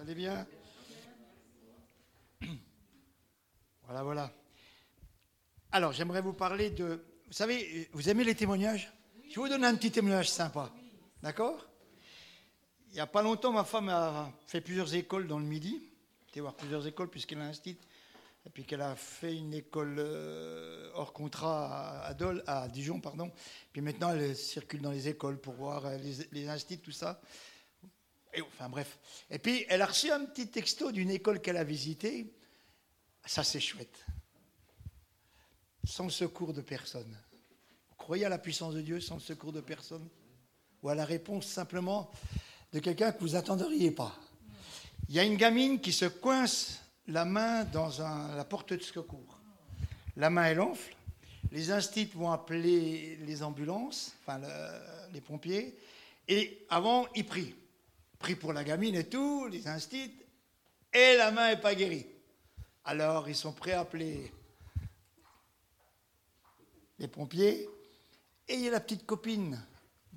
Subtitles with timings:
[0.00, 0.46] Allez bien
[3.84, 4.32] Voilà, voilà.
[5.72, 7.04] Alors, j'aimerais vous parler de...
[7.26, 8.90] Vous savez, vous aimez les témoignages
[9.28, 10.72] Je vous donner un petit témoignage sympa.
[11.22, 11.66] D'accord
[12.88, 15.82] Il n'y a pas longtemps, ma femme a fait plusieurs écoles dans le Midi.
[16.30, 17.86] été voir plusieurs écoles puisqu'elle a un site.
[18.46, 23.30] Et puis qu'elle a fait une école euh, hors contrat à, Dole, à Dijon, pardon.
[23.70, 27.20] Puis maintenant, elle circule dans les écoles pour voir euh, les, les instituts, tout ça.
[28.34, 28.98] Et, enfin bref.
[29.30, 32.32] Et puis, elle a reçu un petit texto d'une école qu'elle a visitée.
[33.24, 34.06] Ça, c'est chouette.
[35.84, 37.16] Sans secours de personne.
[37.90, 40.08] Vous croyez à la puissance de Dieu sans secours de personne?
[40.82, 42.10] Ou à la réponse simplement
[42.72, 44.16] de quelqu'un que vous attendriez pas?
[45.08, 47.90] Il y a une gamine qui se coince la main dans
[48.36, 49.40] la porte de secours.
[50.16, 50.94] La main, elle enfle.
[51.50, 54.40] Les instits vont appeler les ambulances, enfin
[55.12, 55.76] les pompiers.
[56.28, 57.56] Et avant, ils prient.
[58.20, 60.12] Prient pour la gamine et tout, les instits.
[60.92, 62.06] Et la main n'est pas guérie.
[62.84, 64.30] Alors, ils sont prêts à appeler
[66.98, 67.68] les pompiers.
[68.46, 69.60] Et il y a la petite copine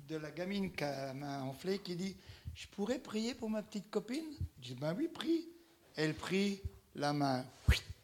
[0.08, 2.16] de la gamine qui a la main enflée qui dit
[2.54, 4.36] Je pourrais prier pour ma petite copine?
[4.60, 5.48] Je dis Ben oui, prie.
[5.96, 6.60] Elle prie,
[6.94, 7.44] la main,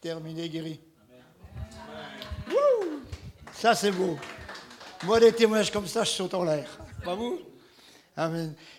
[0.01, 0.81] terminé, guéri.
[3.53, 4.17] Ça, c'est beau.
[5.05, 6.79] Moi, des témoignages comme ça, je saute en l'air.
[7.05, 7.50] Pas vous?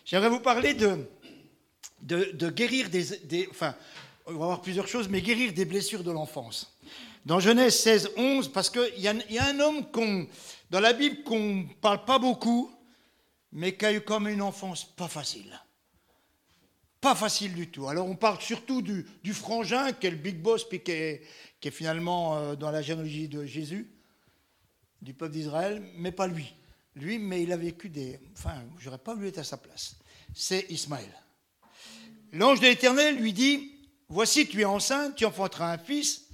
[0.06, 3.75] J'aimerais vous parler de, guérir des, Enfin,
[4.25, 6.78] on va voir plusieurs choses, mais guérir des blessures de l'enfance.
[7.25, 9.86] Dans Genèse 16, 11, parce qu'il y, a un homme
[10.70, 12.72] dans la Bible qu'on ne parle pas beaucoup,
[13.52, 15.59] mais qui a eu comme une enfance pas facile.
[17.00, 17.88] Pas facile du tout.
[17.88, 21.22] Alors on parle surtout du, frangin, qui est le big boss, puis qui est,
[21.72, 23.92] finalement euh, dans la généalogie de Jésus,
[25.02, 26.53] du peuple d'Israël, mais pas lui.
[26.95, 28.20] Lui, mais il a vécu des...
[28.34, 29.95] Enfin, j'aurais pas voulu être à sa place.
[30.34, 31.11] C'est Ismaël.
[32.33, 33.72] L'ange de l'Éternel lui dit,
[34.09, 36.28] voici, tu es enceinte, tu enfanteras un fils,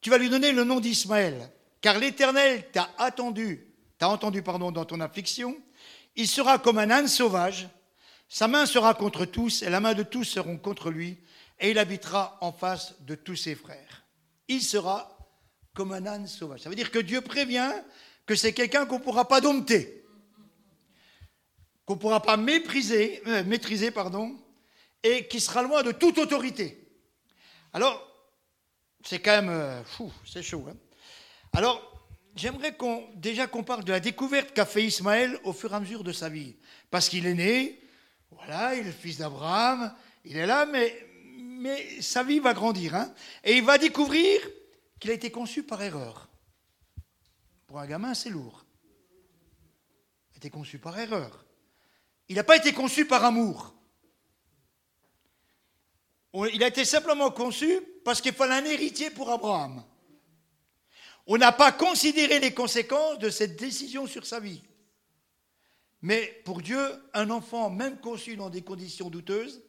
[0.00, 3.66] tu vas lui donner le nom d'Ismaël, car l'Éternel t'a attendu,
[3.98, 5.56] t'a entendu pardon, dans ton affliction.
[6.14, 7.68] Il sera comme un âne sauvage
[8.28, 11.18] sa main sera contre tous, et la main de tous seront contre lui,
[11.60, 14.04] et il habitera en face de tous ses frères.
[14.48, 15.16] Il sera
[15.74, 16.60] comme un âne sauvage.
[16.60, 17.72] Ça veut dire que Dieu prévient
[18.26, 20.04] que c'est quelqu'un qu'on ne pourra pas dompter,
[21.86, 24.36] qu'on ne pourra pas mépriser, euh, maîtriser, pardon,
[25.02, 26.88] et qui sera loin de toute autorité.
[27.72, 28.02] Alors,
[29.04, 30.66] c'est quand même euh, fou, c'est chaud.
[30.68, 30.76] Hein
[31.52, 31.80] Alors,
[32.34, 32.76] j'aimerais
[33.14, 36.12] déjà qu'on parle de la découverte qu'a fait Ismaël au fur et à mesure de
[36.12, 36.56] sa vie.
[36.90, 37.80] Parce qu'il est né,
[38.32, 39.94] voilà, il est le fils d'Abraham,
[40.24, 40.92] il est là, mais,
[41.36, 42.96] mais sa vie va grandir.
[42.96, 43.14] Hein.
[43.44, 44.40] et il va découvrir
[44.98, 46.28] qu'il a été conçu par erreur.
[47.66, 48.64] Pour un gamin, c'est lourd.
[50.30, 51.44] Il a été conçu par erreur.
[52.28, 53.74] Il n'a pas été conçu par amour.
[56.52, 59.82] Il a été simplement conçu parce qu'il fallait un héritier pour Abraham.
[61.26, 64.62] On n'a pas considéré les conséquences de cette décision sur sa vie.
[66.02, 66.78] Mais pour Dieu,
[67.14, 69.62] un enfant, même conçu dans des conditions douteuses,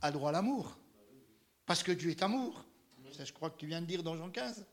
[0.00, 0.76] a droit à l'amour.
[1.66, 2.64] Parce que Dieu est amour.
[3.12, 4.66] Ça, je crois que tu viens de dire dans Jean 15.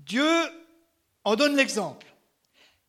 [0.00, 0.26] Dieu
[1.26, 2.06] en donne l'exemple.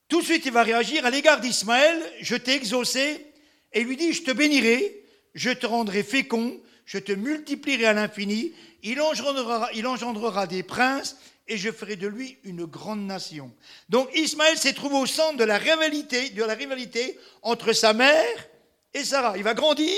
[0.08, 2.00] Tout de suite, il va réagir à l'égard d'Ismaël.
[2.22, 3.26] Je t'ai exaucé
[3.74, 5.04] et lui dit Je te bénirai,
[5.34, 6.56] je te rendrai fécond,
[6.86, 8.54] je te multiplierai à l'infini.
[8.84, 13.52] Il engendrera, il engendrera des princes et je ferai de lui une grande nation.
[13.90, 18.48] Donc Ismaël s'est trouvé au centre de la rivalité, de la rivalité entre sa mère
[18.94, 19.36] et Sarah.
[19.36, 19.98] Il va grandir,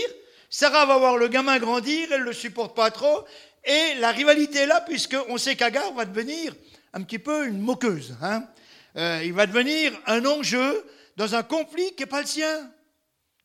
[0.49, 3.25] Sarah va voir le gamin grandir, elle ne le supporte pas trop,
[3.65, 6.55] et la rivalité est là, puisqu'on sait qu'Agar va devenir
[6.93, 8.15] un petit peu une moqueuse.
[8.21, 8.47] Hein.
[8.95, 10.85] Euh, il va devenir un enjeu
[11.15, 12.71] dans un conflit qui n'est pas le sien.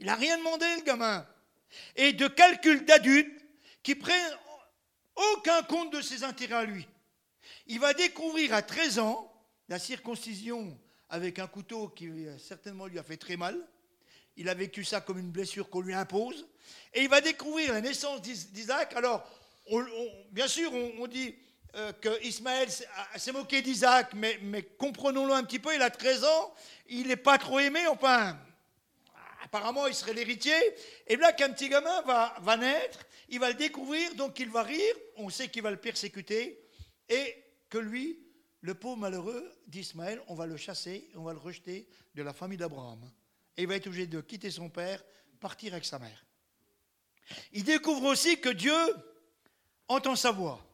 [0.01, 1.27] Il n'a rien demandé, le gamin.
[1.97, 3.41] Et de calculs d'adultes
[3.83, 4.37] qui prennent
[5.35, 6.87] aucun compte de ses intérêts à lui.
[7.67, 9.31] Il va découvrir à 13 ans
[9.69, 10.79] la circoncision
[11.09, 13.57] avec un couteau qui certainement lui a fait très mal.
[14.37, 16.47] Il a vécu ça comme une blessure qu'on lui impose.
[16.93, 18.95] Et il va découvrir la naissance d'Isaac.
[18.97, 19.29] Alors,
[20.33, 21.37] bien sûr, on, dit
[21.77, 22.69] euh, que Ismaël
[23.17, 26.55] s'est moqué d'Isaac, mais, comprenons-le un petit peu, il a 13 ans,
[26.89, 28.39] il n'est pas trop aimé, enfin,
[29.43, 30.55] apparemment il serait l'héritier.
[31.07, 34.95] Et là qu'un petit gamin va naître, il va le découvrir, donc il va rire,
[35.17, 36.61] on sait qu'il va le persécuter,
[37.09, 38.19] et que lui,
[38.61, 42.59] le pauvre malheureux d'Ismaël, on va le chasser, on va le rejeter de la famille
[42.59, 43.11] d'Abraham.
[43.57, 45.03] Et il va être obligé de quitter son père,
[45.41, 46.25] partir avec sa mère.
[47.53, 48.75] Il découvre aussi que Dieu
[49.89, 50.65] entend sa voix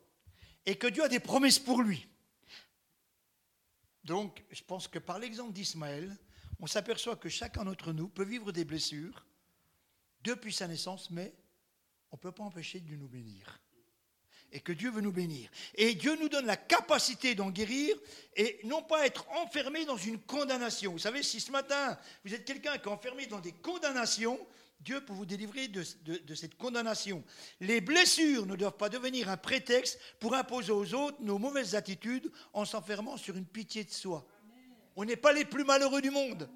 [0.67, 2.07] et que Dieu a des promesses pour lui.
[4.05, 6.17] Donc, je pense que par l'exemple d'Ismaël,
[6.59, 9.27] on s'aperçoit que chacun d'entre nous peut vivre des blessures
[10.23, 11.35] depuis sa naissance, mais
[12.11, 13.61] on ne peut pas empêcher de nous bénir.
[14.53, 15.49] Et que Dieu veut nous bénir.
[15.77, 17.97] Et Dieu nous donne la capacité d'en guérir
[18.35, 20.91] et non pas être enfermé dans une condamnation.
[20.91, 24.45] Vous savez, si ce matin, vous êtes quelqu'un qui est enfermé dans des condamnations,
[24.81, 25.83] Dieu peut vous délivrer de,
[26.35, 27.23] cette condamnation.
[27.61, 32.31] Les blessures ne doivent pas devenir un prétexte pour imposer aux autres nos mauvaises attitudes
[32.55, 34.27] en s'enfermant sur une pitié de soi.
[34.97, 36.49] On n'est pas les plus malheureux du monde.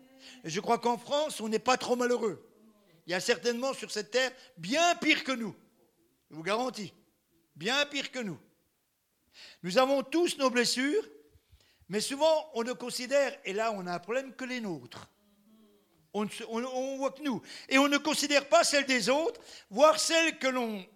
[0.42, 2.50] Je crois qu'en France, on n'est pas trop malheureux.
[3.06, 5.54] Il y a certainement sur cette terre bien pire que nous.
[6.30, 6.94] Je vous garantis.
[7.54, 8.38] Bien pire que nous.
[9.62, 11.06] Nous avons tous nos blessures,
[11.88, 15.10] mais souvent on ne considère, et là on a un problème, que les nôtres.
[16.14, 17.42] On, on voit que nous.
[17.68, 20.86] Et on ne considère pas celles des autres, voire celles que l'on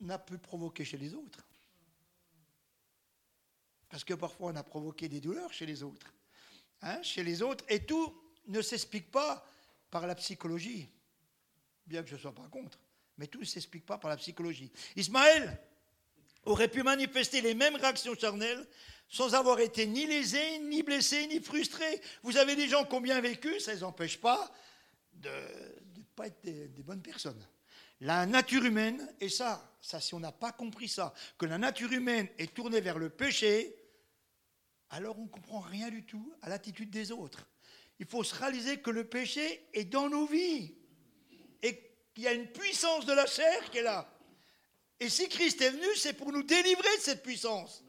[0.00, 1.46] n'a pu provoquer chez les autres.
[3.88, 6.12] Parce que parfois on a provoqué des douleurs chez les autres.
[6.82, 8.14] Hein, chez les autres, et tout
[8.46, 9.46] ne s'explique pas
[9.90, 10.88] par la psychologie,
[11.86, 12.78] bien que je ne sois pas contre,
[13.18, 14.72] mais tout ne s'explique pas par la psychologie.
[14.96, 15.60] Ismaël
[16.44, 18.66] aurait pu manifester les mêmes réactions charnelles
[19.10, 22.00] sans avoir été ni lésé, ni blessé, ni frustré.
[22.22, 24.50] Vous avez des gens qui ont bien vécu, ça ne les empêche pas
[25.12, 27.46] de ne pas être des, des, bonnes personnes.
[28.00, 31.92] La nature humaine, et ça, ça si on n'a pas compris ça, que la nature
[31.92, 33.76] humaine est tournée vers le péché,
[34.88, 37.46] alors on ne comprend rien du tout à l'attitude des autres
[38.00, 40.74] il faut se réaliser que le péché est dans nos vies
[41.62, 41.78] et
[42.14, 44.10] qu'il y a une puissance de la chair qui est là.
[44.98, 47.84] Et si Christ est venu, c'est pour nous délivrer de cette puissance,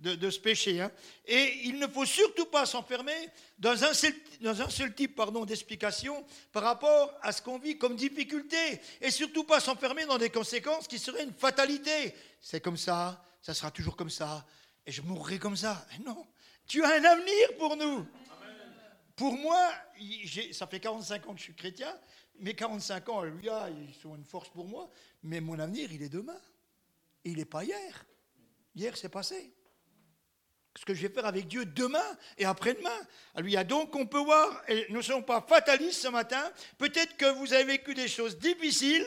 [0.00, 0.80] de, ce péché.
[0.80, 0.90] Hein.
[1.26, 3.28] Et il ne faut surtout pas s'enfermer
[3.58, 7.96] dans un seul, dans un seul type d'explication par rapport à ce qu'on vit comme
[7.96, 8.80] difficulté.
[9.00, 12.14] Et surtout pas s'enfermer dans des conséquences qui seraient une fatalité.
[12.40, 14.46] C'est comme ça, ça sera toujours comme ça,
[14.86, 15.86] et je mourrai comme ça.
[16.04, 16.26] non,
[16.66, 18.06] tu as un avenir pour nous.
[19.16, 19.72] Pour moi,
[20.52, 21.92] ça fait 45 ans que je suis chrétien,
[22.38, 24.88] mes 45 ans, lui, ils sont une force pour moi,
[25.22, 26.40] mais mon avenir, il est demain.
[27.24, 28.06] Il n'est pas hier.
[28.76, 29.52] Hier, c'est passé.
[30.78, 33.06] Ce que je vais faire avec Dieu demain et après-demain.
[33.38, 37.26] Lui, donc, on peut voir, et nous ne sommes pas fatalistes ce matin, peut-être que
[37.26, 39.04] vous avez vécu des choses difficiles,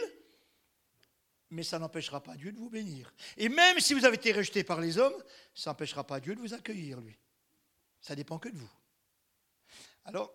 [1.49, 3.13] mais ça n'empêchera pas Dieu de vous bénir.
[3.37, 5.15] Et même si vous avez été rejeté par les hommes,
[5.55, 7.17] ça n'empêchera pas Dieu de vous accueillir, lui.
[8.01, 8.71] Ça dépend que de vous.
[10.03, 10.33] Alors,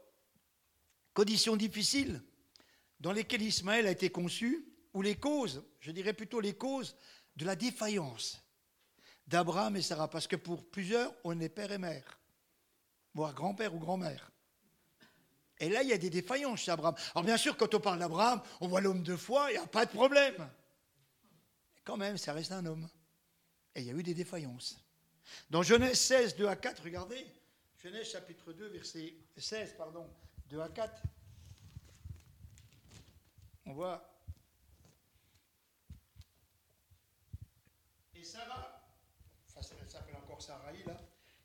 [1.12, 2.22] conditions difficiles
[2.98, 6.96] dans lesquelles Ismaël a été conçu, ou les causes, je dirais plutôt les causes
[7.36, 8.42] de la défaillance
[9.26, 12.18] d'Abraham et Sarah, parce que pour plusieurs, on est père et mère,
[13.14, 14.30] voire grand-père ou grand-mère.
[15.58, 16.94] Et là, il y a des défaillances chez Abraham.
[17.14, 19.66] Alors bien sûr, quand on parle d'Abraham, on voit l'homme de foi, il n'y a
[19.66, 20.48] pas de problème.
[21.84, 22.88] Quand même, ça reste un homme.
[23.74, 24.78] Et il y a eu des défaillances.
[25.50, 27.26] Dans Genèse 16, 2 à 4, regardez,
[27.82, 30.08] Genèse chapitre 2, verset 16, pardon,
[30.50, 31.02] 2 à 4.
[33.66, 34.12] On voit.
[38.14, 38.75] Et Sarah,
[39.62, 40.84] s'appelle encore Sarai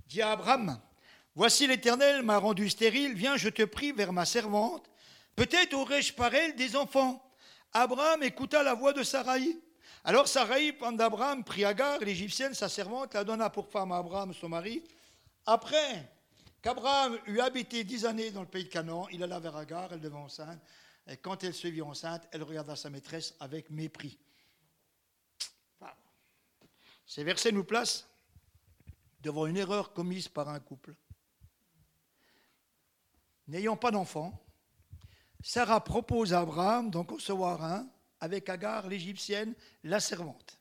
[0.07, 0.79] dit à Abraham
[1.33, 4.89] Voici l'Éternel m'a rendu stérile, viens, je te prie vers ma servante.
[5.37, 7.23] Peut-être aurais-je par elle des enfants.
[7.71, 9.57] Abraham écouta la voix de Sarai.
[10.03, 14.33] Alors Sarai, pendant d'Abraham, prit Agar, l'Égyptienne, sa servante, la donna pour femme à Abraham,
[14.33, 14.83] son mari.
[15.45, 16.11] Après,
[16.61, 20.01] qu'Abraham eut habité dix années dans le pays de Canaan, il alla vers Agar, elle
[20.01, 20.59] devint enceinte,
[21.07, 24.17] et quand elle se vit enceinte, elle regarda sa maîtresse avec mépris.
[27.11, 28.07] Ces versets nous placent
[29.19, 30.95] devant une erreur commise par un couple.
[33.49, 34.41] N'ayant pas d'enfant,
[35.43, 37.85] Sarah propose à Abraham d'en concevoir un
[38.21, 40.57] avec Agar, l'Égyptienne, la servante.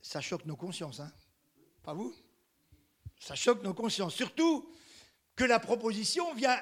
[0.00, 1.12] Ça choque nos consciences, hein
[1.82, 2.16] Pas vous?
[3.18, 4.14] Ça choque nos consciences.
[4.14, 4.72] Surtout
[5.36, 6.58] que la proposition vient,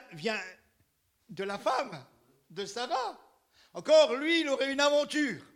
[1.29, 2.05] de la femme,
[2.51, 3.17] de Sarah.
[3.75, 5.47] Encore, lui, il aurait une aventure.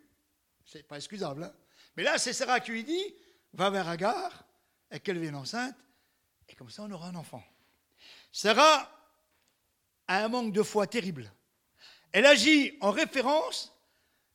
[0.64, 1.43] C'est pas excusable.
[1.43, 1.60] Hein
[2.00, 3.14] Mais là, c'est Sarah qui lui dit
[3.52, 4.47] va vers Agar
[4.90, 5.76] et qu'elle vienne enceinte,
[6.49, 7.45] et comme ça, on aura un enfant.
[8.33, 8.90] Sarah
[10.09, 11.30] a un manque de foi terrible.
[12.12, 13.78] Elle agit en référence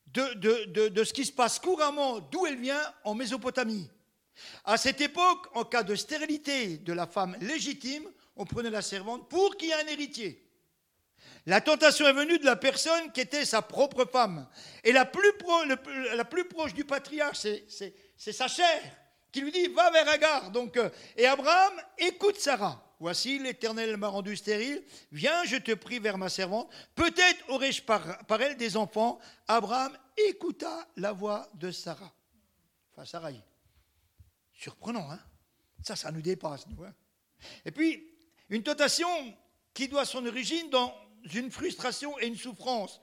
[0.06, 3.90] de ce qui se passe couramment d'où elle vient en Mésopotamie.
[4.64, 9.28] À cette époque, en cas de stérilité de la femme légitime, on prenait la servante
[9.28, 10.45] pour qu'il y ait un héritier.
[11.46, 14.48] La tentation est venue de la personne qui était sa propre femme.
[14.82, 15.32] Et la plus,
[16.48, 18.82] proche du patriarche, c'est sa chair,
[19.30, 20.50] qui lui dit, va vers Agar.
[20.50, 22.82] Donc, euh, et Abraham écoute Sarah.
[22.98, 24.82] Voici, l'Éternel m'a rendu stérile.
[25.12, 26.72] Viens, je te prie vers ma servante.
[26.94, 29.20] Peut-être aurais-je par, elle des enfants.
[29.46, 29.96] Abraham
[30.28, 32.12] écouta la voix de Sarah.
[32.92, 33.36] Enfin, Sarai.
[34.54, 35.20] Surprenant, hein
[35.84, 36.82] Ça, ça nous dépasse, nous.
[36.82, 36.94] Hein
[37.64, 38.10] et puis,
[38.48, 39.08] une tentation
[39.74, 40.94] qui doit son origine dans
[41.34, 43.00] une frustration et une souffrance.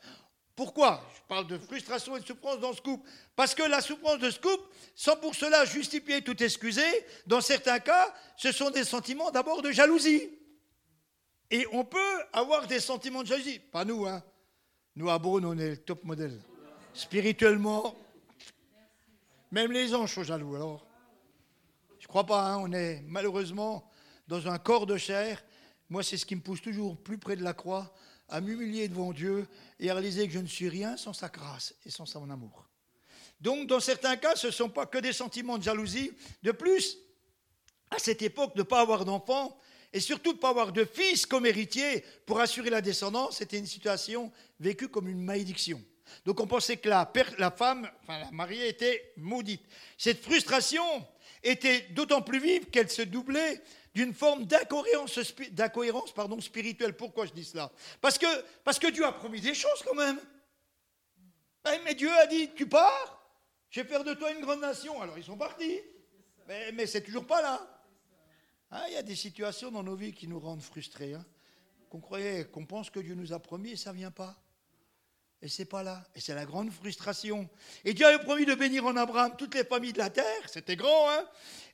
[0.55, 3.09] Pourquoi Je parle de frustration et de souffrance dans ce couple.
[3.35, 4.63] Parce que la souffrance de couple,
[4.95, 6.81] sans pour cela justifier tout excuser,
[7.25, 10.29] dans certains cas, ce sont des sentiments d'abord de jalousie.
[11.49, 13.59] Et on peut avoir des sentiments de jalousie.
[13.59, 14.23] Pas nous, hein.
[14.95, 16.39] Nous, à Beaune, on est le top modèle.
[16.93, 17.95] Spirituellement,
[19.51, 20.55] même les anges sont jaloux.
[20.55, 20.85] Alors,
[21.99, 23.89] je crois pas, hein, on est malheureusement
[24.27, 25.43] dans un corps de chair.
[25.89, 27.91] Moi, c'est ce qui me pousse toujours plus près de la croix
[28.29, 29.47] à m'humilier devant Dieu
[29.79, 32.67] et à réaliser que je ne suis rien sans sa grâce et sans son amour.
[33.39, 36.11] Donc, dans certains cas, ce ne sont pas que des sentiments de jalousie.
[36.43, 36.97] De plus,
[37.91, 39.57] à cette époque, ne pas avoir d'enfants
[39.91, 43.59] et surtout de ne pas avoir de fils comme héritier pour assurer la descendance, c'était
[43.59, 45.81] une situation vécue comme une malédiction.
[46.25, 49.63] Donc on pensait que la, la femme, enfin la mariée, était maudite.
[49.97, 50.83] Cette frustration
[51.43, 53.61] était d'autant plus vive qu'elle se doublait
[53.93, 56.95] d'une forme d'incohérence, pardon, spirituelle.
[56.95, 57.71] Pourquoi je dis cela?
[58.01, 58.25] Parce que,
[58.63, 60.19] parce que Dieu a promis des choses quand même.
[61.67, 63.23] Eh, mais Dieu a dit, tu pars,
[63.69, 65.01] je vais faire de toi une grande nation.
[65.01, 65.79] Alors ils sont partis.
[66.47, 67.65] Mais, c'est toujours pas là.
[68.71, 71.13] Ah, il y a des situations dans nos vies qui nous rendent frustrés.
[71.13, 71.25] Hein.
[71.89, 74.35] qu'on croyait, qu'on pense que Dieu nous a promis et ça ne vient pas.
[75.41, 76.03] Et c'est pas là.
[76.15, 77.47] Et c'est la grande frustration.
[77.85, 80.75] Et Dieu avait promis de bénir en Abraham toutes les familles de la terre, c'était
[80.75, 81.25] grand, hein,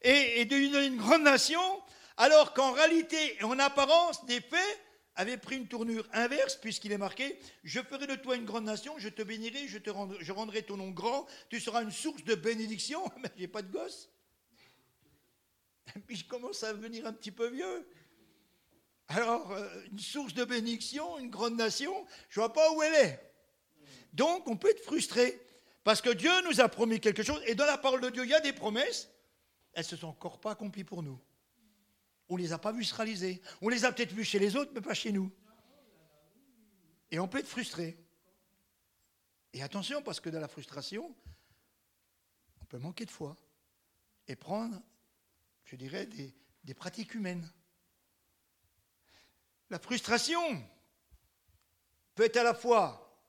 [0.02, 1.62] et, et de une grande nation
[2.20, 4.80] alors qu'en réalité et en apparence, des faits
[5.16, 9.00] avaient pris une tournure inverse, puisqu'il est marqué Je ferai de toi une grande nation,
[9.00, 13.02] je te bénirai, je, rendrai, ton nom grand, tu seras une source de bénédiction.
[13.24, 14.10] Mais j'ai pas de gosse.
[16.08, 17.88] Puis je commence à devenir un petit peu vieux.
[19.08, 22.96] Alors, euh, une source de bénédiction, une grande nation, je ne vois pas où elle
[22.96, 23.32] est.
[24.12, 25.42] Donc, on peut être frustré.
[25.86, 28.30] Parce que Dieu nous a promis quelque chose, et dans la parole de Dieu, il
[28.30, 29.10] y a des promesses,
[29.74, 31.20] elles ne se sont encore pas accomplies pour nous.
[32.30, 33.42] On ne les a pas vus se réaliser.
[33.62, 35.32] On les a peut-être vus chez les autres, mais pas chez nous.
[37.12, 37.98] Et on peut être frustré.
[39.54, 41.16] Et attention, parce que dans la frustration,
[42.62, 43.36] on peut manquer de foi
[44.28, 44.80] et prendre,
[45.66, 47.52] je dirais, des, des pratiques humaines.
[49.72, 50.64] La frustration
[52.14, 53.20] peut être à la fois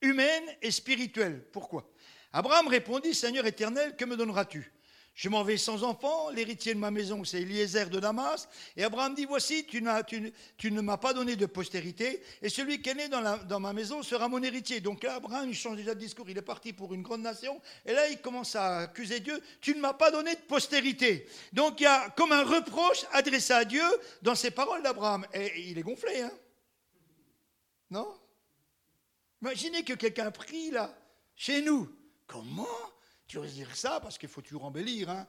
[0.00, 1.46] humaine et spirituelle.
[1.52, 1.90] Pourquoi?
[2.32, 4.72] Abraham répondit, Seigneur éternel, que me donneras-tu?
[5.18, 8.48] Je m'en vais sans enfant, l'héritier de ma maison, c'est Eliezer de Damas.
[8.76, 12.94] Et Abraham dit, voici, tu, ne m'as pas donné de postérité, et celui qui est
[12.94, 14.78] né dans, ma maison sera mon héritier.
[14.78, 17.60] Donc là, Abraham, il change déjà de discours, il est parti pour une grande nation,
[17.84, 21.26] et là, il commence à accuser Dieu, tu ne m'as pas donné de postérité.
[21.52, 23.82] Donc il y a comme un reproche adressé à Dieu
[24.22, 25.26] dans ces paroles d'Abraham.
[25.34, 26.32] Et, il est gonflé, hein
[27.90, 28.06] Non?
[29.42, 30.96] Imaginez que quelqu'un prie là,
[31.34, 31.90] chez nous.
[32.28, 32.68] Comment?
[33.28, 35.10] Tu oses dire ça parce qu'il faut toujours embellir.
[35.10, 35.26] Hein.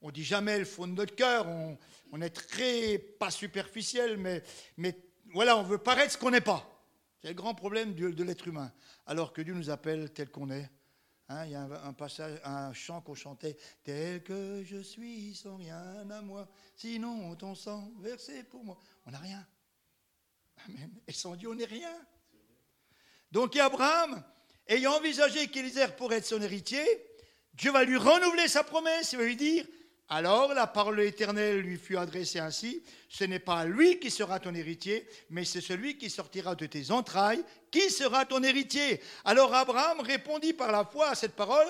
[0.00, 1.46] On dit jamais le fond de notre cœur.
[1.48, 4.42] On, est très, pas superficiel, mais,
[4.76, 4.96] mais
[5.32, 6.64] voilà, on veut paraître ce qu'on n'est pas.
[7.20, 8.72] C'est le grand problème de, l'être humain.
[9.06, 10.70] Alors que Dieu nous appelle tel qu'on est.
[11.28, 15.56] Hein, il y a un, passage, un chant qu'on chantait Tel que je suis, sans
[15.56, 18.78] rien à moi, sinon ton sang versé pour moi.
[19.06, 19.44] On n'a rien.
[20.68, 21.00] Amen.
[21.04, 21.92] Et sans Dieu, on n'est rien.
[23.32, 24.22] Donc, Abraham,
[24.68, 26.84] ayant envisagé qu'Élisée pourrait être son héritier,
[27.54, 29.64] Dieu va lui renouveler sa promesse, il va lui dire,
[30.08, 34.54] alors la parole éternelle lui fut adressée ainsi, ce n'est pas lui qui sera ton
[34.54, 37.42] héritier, mais c'est celui qui sortira de tes entrailles
[37.72, 39.00] qui sera ton héritier.
[39.24, 41.66] Alors Abraham répondit par la foi à cette parole,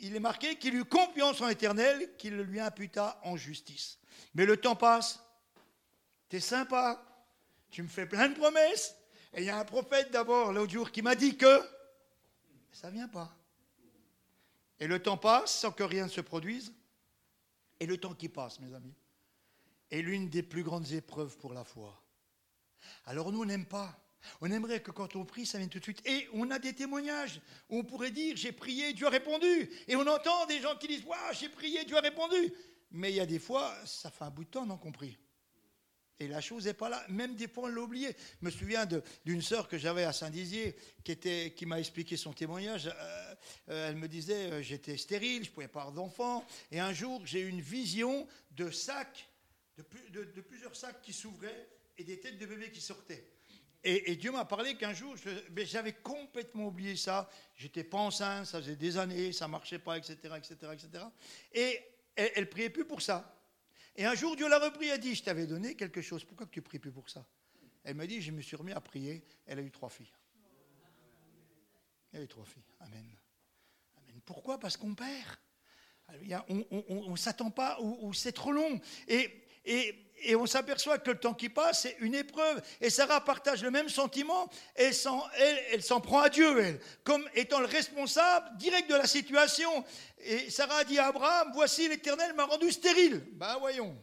[0.00, 3.98] il est marqué qu'il eut confiance en l'éternel, qu'il le lui imputa en justice.
[4.34, 5.20] Mais le temps passe,
[6.28, 7.02] t'es sympa,
[7.70, 8.96] tu me fais plein de promesses,
[9.34, 11.62] et il y a un prophète d'abord l'autre jour qui m'a dit que
[12.72, 13.36] ça ne vient pas.
[14.80, 16.72] Et le temps passe sans que rien ne se produise.
[17.80, 18.94] Et le temps qui passe, mes amis,
[19.90, 22.00] est l'une des plus grandes épreuves pour la foi.
[23.04, 23.98] Alors nous, on n'aime pas.
[24.40, 26.06] On aimerait que quand on prie, ça vienne tout de suite.
[26.06, 29.70] Et on a des témoignages où on pourrait dire j'ai prié, Dieu a répondu.
[29.86, 32.52] Et on entend des gens qui disent waouh, j'ai prié, Dieu a répondu.
[32.90, 35.18] Mais il y a des fois, ça fait un bout de temps, non compris.
[36.20, 37.04] Et la chose n'est pas là.
[37.08, 38.08] Même des fois, on l'a oublié.
[38.40, 38.86] Je me souviens
[39.24, 41.16] d'une sœur que j'avais à Saint-Dizier qui,
[41.54, 42.88] qui m'a expliqué son témoignage.
[42.88, 43.34] Euh,
[43.68, 46.44] euh, elle me disait euh, j'étais stérile, je ne pouvais pas avoir d'enfant.
[46.72, 49.28] Et un jour, j'ai eu une vision de sacs,
[49.76, 53.24] de, plusieurs sacs qui s'ouvraient et des têtes de bébés qui sortaient.
[53.84, 55.14] Et, Dieu m'a parlé qu'un jour,
[55.56, 57.30] j'avais complètement oublié ça.
[57.54, 61.04] J'étais pas enceinte, ça faisait des années, ça marchait pas, etc., etc., etc.
[61.52, 61.80] Et
[62.16, 63.37] elle, elle priait plus pour ça.
[63.98, 66.46] Et un jour, Dieu l'a repris et a dit, je t'avais donné quelque chose, pourquoi
[66.46, 67.26] tu pries plus pour ça?
[67.82, 70.12] Elle m'a dit, je me suis remis à prier, elle a eu trois filles.
[72.12, 73.04] Elle a eu trois filles, Amen.
[73.96, 74.20] Amen.
[74.24, 74.60] Pourquoi?
[74.60, 75.36] Parce qu'on perd.
[76.48, 78.80] on ne s'attend pas, ou, c'est trop long.
[79.08, 79.94] Et, et,
[80.34, 82.60] on s'aperçoit que le temps qui passe, c'est une épreuve.
[82.80, 84.50] Et Sarah partage le même sentiment.
[84.74, 89.84] Elle s'en, elle, prend à Dieu, elle, comme étant le responsable direct de la situation.
[90.18, 93.24] Et Sarah dit à Abraham, voici l'Éternel m'a rendu stérile.
[93.34, 93.96] Ben voyons.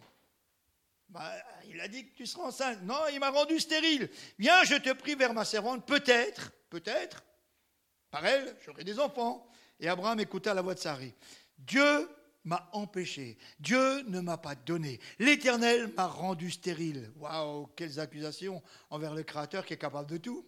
[1.10, 1.32] Ben,
[1.68, 2.82] il a dit que tu seras enceinte.
[2.84, 4.10] Non, il m'a rendu stérile.
[4.40, 5.86] Viens, je te prie vers ma servante.
[5.86, 7.24] Peut-être, peut-être,
[8.10, 9.46] par elle, j'aurai des enfants.
[9.80, 11.04] Et Abraham écouta la voix de Sarah.
[11.58, 12.10] Dieu
[12.46, 13.38] m'a empêché.
[13.60, 15.00] Dieu ne m'a pas donné.
[15.20, 17.12] L'Éternel m'a rendu stérile.
[17.18, 20.46] Waouh, quelles accusations envers le Créateur qui est capable de tout.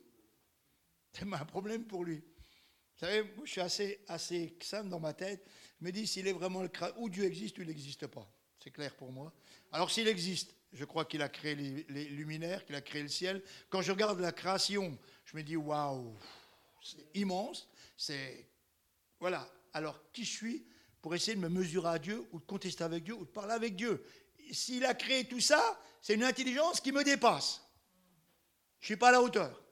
[1.13, 2.17] C'est un problème pour lui.
[2.17, 5.45] Vous savez, je suis assez, assez simple dans ma tête.
[5.79, 8.31] Je me dis, s'il est vraiment le Créateur, ou Dieu existe ou il n'existe pas.
[8.63, 9.33] C'est clair pour moi.
[9.71, 13.07] Alors s'il existe, je crois qu'il a créé les, les luminaires, qu'il a créé le
[13.07, 13.43] ciel.
[13.69, 16.15] Quand je regarde la création, je me dis, waouh,
[16.83, 17.69] c'est immense.
[17.95, 18.47] C'est.
[19.19, 19.49] Voilà.
[19.73, 20.67] Alors, qui je suis?
[21.07, 23.53] Pour essayer de me mesurer à Dieu, ou de contester avec Dieu, ou de parler
[23.53, 24.03] avec Dieu
[24.51, 27.61] S'il a créé tout ça, c'est une intelligence qui me dépasse.
[28.81, 29.63] Je ne suis pas à la hauteur.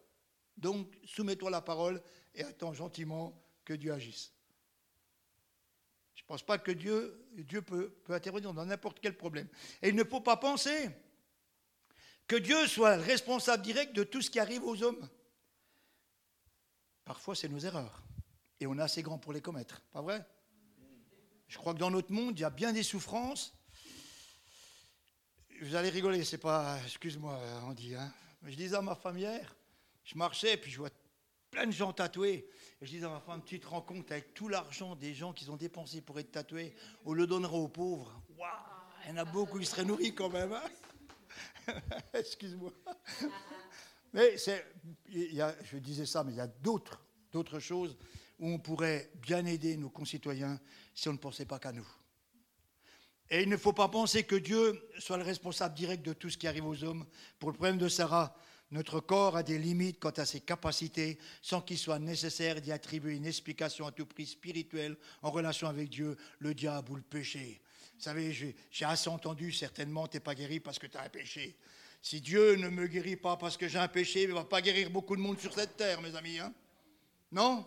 [0.56, 2.02] Donc, soumets-toi la parole
[2.34, 4.32] et attends gentiment que Dieu agisse.
[6.14, 9.50] Je ne pense pas que Dieu, Dieu peut, peut intervenir dans n'importe quel problème.
[9.82, 10.90] Et il ne faut pas penser
[12.30, 15.10] que Dieu soit le responsable direct de tout ce qui arrive aux hommes.
[17.04, 18.06] Parfois, c'est nos erreurs.
[18.62, 20.26] Et on est assez grand pour les commettre, pas vrai?
[21.48, 23.54] Je crois que dans notre monde, il y a bien des souffrances.
[25.62, 26.80] Vous allez rigoler, c'est pas.
[26.84, 27.96] Excuse-moi, Andy.
[27.96, 28.12] Hein.
[28.44, 29.56] Je disais à ma femme hier,
[30.04, 30.90] je marchais, puis je vois
[31.50, 32.50] plein de gens tatoués.
[32.82, 35.50] Je disais à ma femme, tu te rends compte, avec tout l'argent des gens qu'ils
[35.52, 36.76] ont dépensé pour être tatoués,
[37.06, 38.22] on le donnerait aux pauvres.
[38.38, 38.50] Waouh
[39.06, 40.52] Il y en a beaucoup qui seraient nourris quand même.
[40.54, 41.74] Hein.
[42.14, 42.72] Excuse-moi.
[44.14, 44.66] Mais c'est,
[45.10, 47.98] je disais ça, mais il y a d'autres, d'autres choses
[48.40, 50.60] où on pourrait bien aider nos concitoyens
[50.96, 51.88] si on ne pensait pas qu'à nous.
[53.30, 56.38] Et il ne faut pas penser que Dieu soit le responsable direct de tout ce
[56.38, 57.06] qui arrive aux hommes.
[57.40, 58.36] Pour le problème de Sarah,
[58.72, 63.16] notre corps a des limites quant à ses capacités, sans qu'il soit nécessaire d'y attribuer
[63.16, 67.62] une explication à tout prix spirituelle en relation avec Dieu, le diable ou le péché.
[67.96, 71.10] Vous savez, j'ai assez entendu, certainement, tu n'es pas guéri parce que tu as un
[71.10, 71.58] péché.
[72.02, 74.62] Si Dieu ne me guérit pas parce que j'ai un péché, il ne va pas
[74.62, 76.40] guérir beaucoup de monde sur cette terre, mes amis.
[76.40, 76.54] Hein
[77.32, 77.66] non?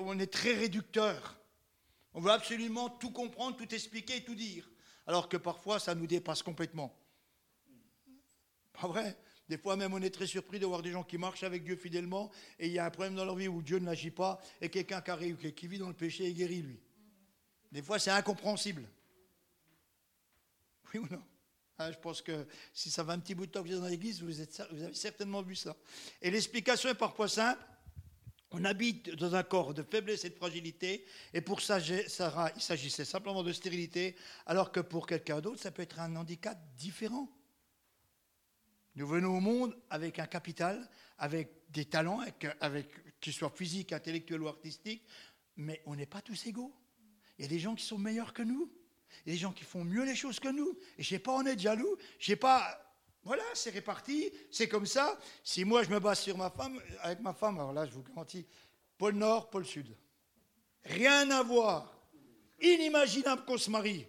[0.00, 1.37] On est très réducteur.
[2.18, 4.68] On veut absolument tout comprendre, tout expliquer, tout dire.
[5.06, 6.92] Alors que parfois, ça nous dépasse complètement.
[8.72, 9.16] Pas vrai?
[9.48, 11.76] Des fois même, on est très surpris de voir des gens qui marchent avec Dieu
[11.76, 14.68] fidèlement et il y a un problème dans leur vie où Dieu n'agit pas et
[14.68, 16.80] quelqu'un qui qui vit dans le péché est guéri, lui.
[17.70, 18.82] Des fois, c'est incompréhensible.
[20.92, 21.22] Oui ou non?
[21.78, 23.80] Ah, je pense que si ça va un petit bout de temps que vous êtes
[23.80, 24.26] dans l'église, vous,
[24.72, 25.76] vous avez certainement vu ça.
[26.20, 27.64] Et l'explication est parfois simple.
[28.50, 33.04] On habite dans un corps de faiblesse et de fragilité, et pour Sarah, il s'agissait
[33.04, 37.28] simplement de stérilité, alors que pour quelqu'un d'autre, ça peut être un handicap différent.
[38.94, 42.20] Nous venons au monde avec un capital, avec des talents,
[43.20, 45.04] qu'ils soient physiques, intellectuels ou artistiques,
[45.56, 46.74] mais on n'est pas tous égaux.
[47.38, 48.72] Il y a des gens qui sont meilleurs que nous.
[49.24, 50.76] Il y a des gens qui font mieux les choses que nous.
[50.96, 51.96] Et je sais pas, on est jaloux.
[52.18, 52.87] Je sais pas.
[53.28, 55.20] Voilà, c'est réparti, c'est comme ça.
[55.44, 58.02] Si moi je me base sur ma femme, avec ma femme, alors là je vous
[58.02, 58.46] garantis,
[58.96, 59.94] pôle Nord, pôle Sud.
[60.82, 61.94] Rien à voir.
[62.58, 64.06] Inimaginable qu'on se marie.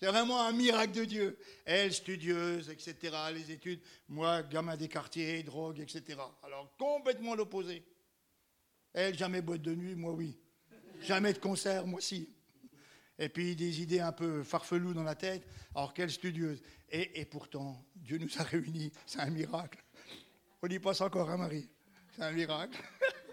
[0.00, 1.38] C'est vraiment un miracle de Dieu.
[1.66, 3.82] Elle, studieuse, etc., les études.
[4.08, 6.18] Moi, gamin des quartiers, drogue, etc.
[6.42, 7.84] Alors, complètement l'opposé.
[8.94, 10.38] Elle, jamais boîte de nuit, moi oui.
[11.02, 12.26] Jamais de concert, moi si
[13.18, 15.46] et puis des idées un peu farfelues dans la tête.
[15.74, 16.62] Alors, quelle studieuse.
[16.90, 18.92] Et, pourtant, Dieu nous a réunis.
[19.06, 19.82] C'est un miracle.
[20.62, 21.68] On y passe encore, hein, Marie?
[22.14, 22.78] C'est un miracle.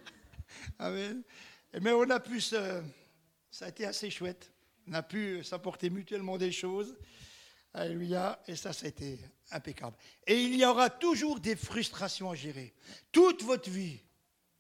[0.80, 1.24] Amen.
[1.82, 2.82] Mais on a pu, ça
[3.62, 4.52] a été assez chouette.
[4.88, 6.98] On a pu s'apporter mutuellement des choses.
[7.74, 8.42] Alléluia.
[8.48, 9.20] Et ça, ça a été
[9.52, 9.98] impeccable.
[10.26, 12.74] Et il y aura toujours des frustrations à gérer.
[13.12, 14.00] Toute votre vie,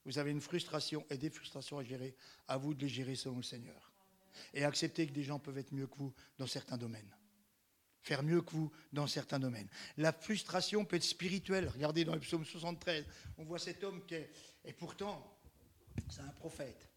[0.05, 2.15] vous avez une frustration et des frustrations à gérer.
[2.47, 3.88] À vous de les gérer selon le Seigneur
[4.53, 7.15] et accepter que des gens peuvent être mieux que vous dans certains domaines.
[8.01, 9.67] Faire mieux que vous dans certains domaines.
[9.97, 11.69] La frustration peut être spirituelle.
[11.69, 13.05] Regardez dans le psaume 73,
[13.37, 14.29] on voit cet homme qui est...
[14.65, 15.39] Et pourtant,
[16.09, 16.89] c'est un prophète,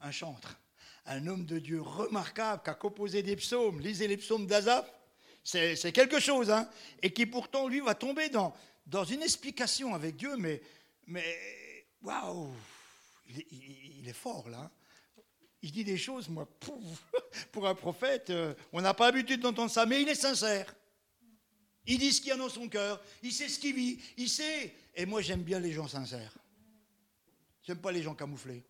[0.00, 0.58] un chantre,
[1.06, 3.80] un homme de Dieu remarquable qui a composé des psaumes.
[3.80, 4.90] Lisez les psaumes d'Azaph,
[5.42, 6.50] c'est quelque chose.
[6.50, 6.68] Hein
[7.02, 8.54] et qui pourtant, lui, va tomber dans,
[8.86, 10.62] dans une explication avec Dieu, mais,
[11.06, 12.52] mais waouh,
[13.28, 13.44] il,
[14.00, 14.70] il, est fort là.
[15.64, 16.46] Il dit des choses, moi,
[17.52, 20.74] pour un prophète, euh, on n'a pas l'habitude d'entendre ça, mais il est sincère.
[21.86, 24.28] Il dit ce qu'il y a dans son cœur, il sait ce qu'il vit, il
[24.28, 24.74] sait.
[24.94, 26.34] Et moi, j'aime bien les gens sincères.
[27.62, 28.62] J'aime pas les gens camouflés.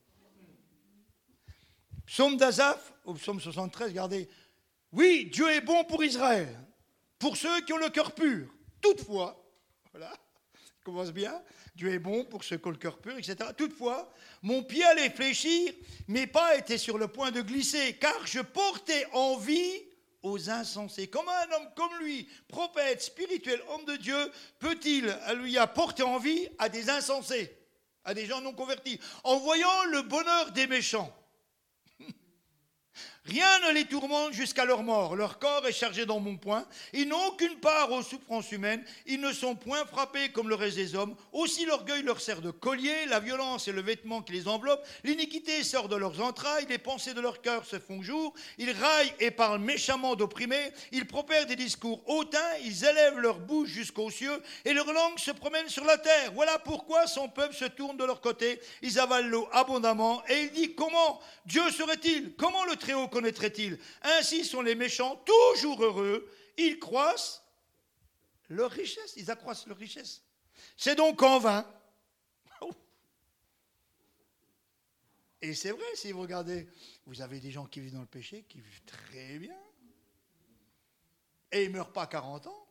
[2.06, 4.28] Psaume d'Azaph, au psaume 73, regardez.
[4.92, 6.56] Oui, Dieu est bon pour Israël,
[7.18, 8.54] pour ceux qui ont le cœur pur.
[8.80, 9.44] Toutefois,
[9.90, 10.16] voilà,
[10.84, 11.42] commence bien,
[11.74, 13.36] Dieu est bon pour ceux qui ont le cœur pur, etc.
[13.56, 15.72] Toutefois, mon pied allait fléchir,
[16.06, 19.82] mes pas étaient sur le point de glisser, car je portais envie
[20.22, 21.08] aux insensés.
[21.08, 26.68] Comment un homme comme lui, prophète, spirituel, homme de Dieu, peut-il, lui, apporter envie à
[26.68, 27.56] des insensés,
[28.04, 31.14] à des gens non convertis, en voyant le bonheur des méchants
[33.26, 35.16] Rien ne les tourmente jusqu'à leur mort.
[35.16, 36.66] Leur corps est chargé dans mon poing.
[36.92, 38.84] Ils n'ont aucune part aux souffrances humaines.
[39.06, 41.16] Ils ne sont point frappés comme le reste des hommes.
[41.32, 43.06] Aussi l'orgueil leur sert de collier.
[43.06, 44.86] La violence est le vêtement qui les enveloppe.
[45.04, 46.66] L'iniquité sort de leurs entrailles.
[46.68, 48.34] Les pensées de leur cœur se font jour.
[48.58, 50.72] Ils raillent et parlent méchamment d'opprimés.
[50.92, 52.38] Ils propèrent des discours hautains.
[52.62, 54.38] Ils élèvent leur bouche jusqu'aux cieux.
[54.66, 56.32] Et leur langue se promène sur la terre.
[56.34, 58.60] Voilà pourquoi son peuple se tourne de leur côté.
[58.82, 60.22] Ils avalent l'eau abondamment.
[60.28, 62.34] Et il dit Comment Dieu serait-il?
[62.36, 67.44] Comment le Très-Haut connaîtrait-il Ainsi sont les méchants toujours heureux, ils croissent
[68.48, 70.22] leur richesse, ils accroissent leur richesse.
[70.76, 71.64] C'est donc en vain.
[75.40, 76.66] Et c'est vrai, si vous regardez,
[77.04, 79.58] vous avez des gens qui vivent dans le péché, qui vivent très bien.
[81.52, 82.66] Et ils ne meurent pas à 40 ans.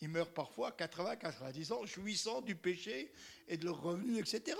[0.00, 3.12] Ils meurent parfois à 80, 90 ans, jouissant du péché
[3.48, 4.56] et de leurs revenus, etc.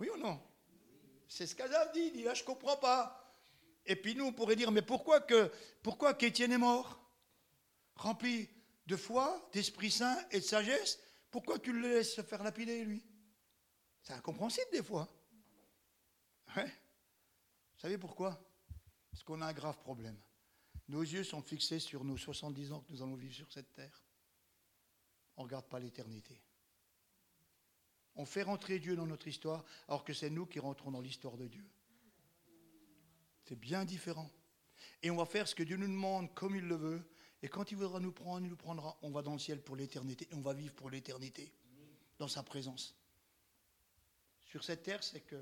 [0.00, 0.40] Oui ou non?
[1.28, 2.00] C'est ce qu'Azaf dit.
[2.00, 3.23] Il dit là, je ne comprends pas.
[3.86, 5.50] Et puis nous, on pourrait dire, mais pourquoi que
[5.82, 7.00] pourquoi qu'Étienne est mort?
[7.96, 8.48] Rempli
[8.86, 10.98] de foi, d'Esprit Saint et de sagesse,
[11.30, 13.04] pourquoi tu le laisses se faire lapider, lui?
[14.02, 15.08] C'est incompréhensible des fois.
[16.54, 16.62] Vous
[17.78, 18.40] savez pourquoi?
[19.10, 20.18] Parce qu'on a un grave problème.
[20.88, 24.04] Nos yeux sont fixés sur nos 70 ans que nous allons vivre sur cette terre.
[25.36, 26.40] On ne regarde pas l'éternité.
[28.16, 31.36] On fait rentrer Dieu dans notre histoire, alors que c'est nous qui rentrons dans l'histoire
[31.36, 31.68] de Dieu.
[33.44, 34.30] C'est bien différent.
[35.02, 37.02] Et on va faire ce que Dieu nous demande comme il le veut.
[37.42, 38.98] Et quand il voudra nous prendre, il nous prendra.
[39.02, 40.26] On va dans le ciel pour l'éternité.
[40.30, 41.52] Et on va vivre pour l'éternité.
[42.18, 42.94] Dans sa présence.
[44.46, 45.36] Sur cette terre, c'est que.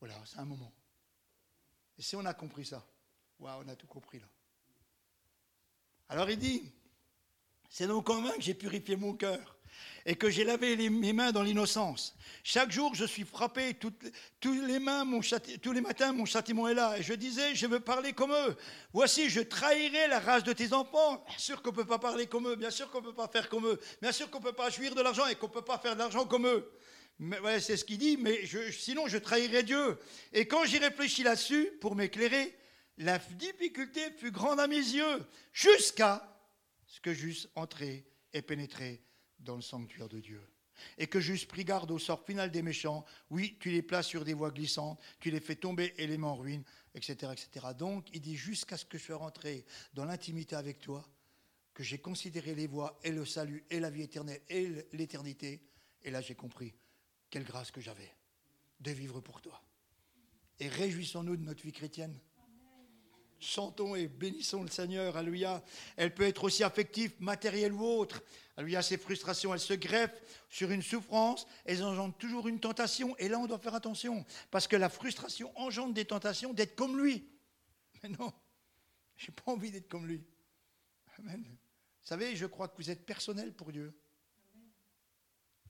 [0.00, 0.72] Voilà, c'est un moment.
[1.96, 2.84] Et si on a compris ça,
[3.38, 4.26] waouh, on a tout compris là.
[6.08, 6.72] Alors il dit,
[7.76, 9.56] c'est donc quand même que j'ai purifié mon cœur
[10.06, 12.14] et que j'ai lavé mes mains dans l'innocence.
[12.44, 16.96] Chaque jour, je suis frappé, tous les, matins, mon châtiment est là.
[16.96, 18.56] Et je disais, je veux parler comme eux.
[18.92, 21.24] Voici, je trahirai la race de tes enfants.
[21.26, 23.26] Bien sûr qu'on ne peut pas parler comme eux, bien sûr qu'on ne peut pas
[23.26, 25.52] faire comme eux, bien sûr qu'on ne peut pas jouir de l'argent et qu'on ne
[25.52, 26.70] peut pas faire de l'argent comme eux.
[27.18, 28.38] Mais, ouais, c'est ce qu'il dit, mais
[28.70, 29.98] sinon je trahirai Dieu.
[30.32, 32.56] Et quand j'y réfléchis là-dessus, pour m'éclairer,
[32.98, 36.33] la difficulté fut grande à mes yeux, jusqu'à
[37.00, 39.02] que j'eusse entré et pénétré
[39.38, 40.40] dans le sanctuaire de Dieu.
[40.98, 43.04] Et que j'eusse pris garde au sort final des méchants.
[43.30, 46.26] Oui, tu les places sur des voies glissantes, tu les fais tomber et les mets
[46.26, 47.66] en ruine, etc., etc.
[47.78, 51.08] Donc, il dit jusqu'à ce que je sois rentré dans l'intimité avec toi,
[51.72, 55.62] que j'ai considéré les voies et le salut et la vie éternelle et l'éternité.
[56.02, 56.74] Et là, j'ai compris
[57.30, 58.14] quelle grâce que j'avais
[58.80, 59.62] de vivre pour toi.
[60.60, 62.18] Et réjouissons-nous de notre vie chrétienne.
[63.44, 65.62] Chantons et bénissons le Seigneur, alléluia.
[65.96, 68.22] Elle peut être aussi affective, matérielle ou autre.
[68.56, 73.16] Alléluia, ces frustrations, elles se greffent sur une souffrance, elles engendrent toujours une tentation.
[73.18, 76.98] Et là, on doit faire attention, parce que la frustration engendre des tentations d'être comme
[76.98, 77.28] lui.
[78.02, 78.32] Mais non,
[79.16, 80.24] je n'ai pas envie d'être comme lui.
[81.18, 81.44] Amen.
[81.44, 83.92] Vous savez, je crois que vous êtes personnel pour Dieu.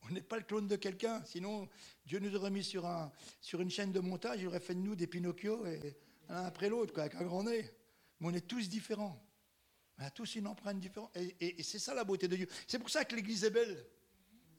[0.03, 1.69] On n'est pas le clone de quelqu'un, sinon
[2.07, 2.87] Dieu nous aurait mis sur,
[3.41, 5.97] sur une chaîne de montage, il aurait fait de nous des Pinocchio et,
[6.29, 7.71] l'un après l'autre, avec un grand nez.
[8.21, 9.21] Mais on est tous différents.
[9.99, 11.17] On a tous une empreinte différente.
[11.17, 12.49] Et, c'est ça la beauté de Dieu.
[12.67, 13.87] C'est pour ça que l'Église est belle.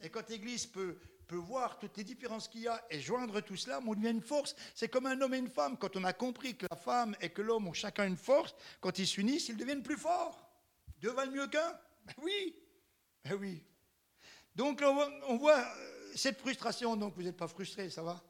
[0.01, 0.97] Et quand l'Église peut,
[1.27, 4.21] peut voir toutes les différences qu'il y a et joindre tout cela, on devient une
[4.21, 4.55] force.
[4.73, 5.77] C'est comme un homme et une femme.
[5.77, 8.97] Quand on a compris que la femme et que l'homme ont chacun une force, quand
[8.99, 10.41] ils s'unissent, ils deviennent plus forts.
[11.01, 12.55] Deux valent mieux qu'un ben oui.
[13.23, 13.63] Ben oui.
[14.55, 16.95] Donc on voit, on voit euh, cette frustration.
[16.95, 18.23] Donc vous n'êtes pas frustré, ça va?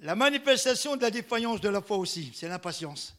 [0.00, 3.14] La manifestation de la défaillance de la foi aussi, c'est l'impatience.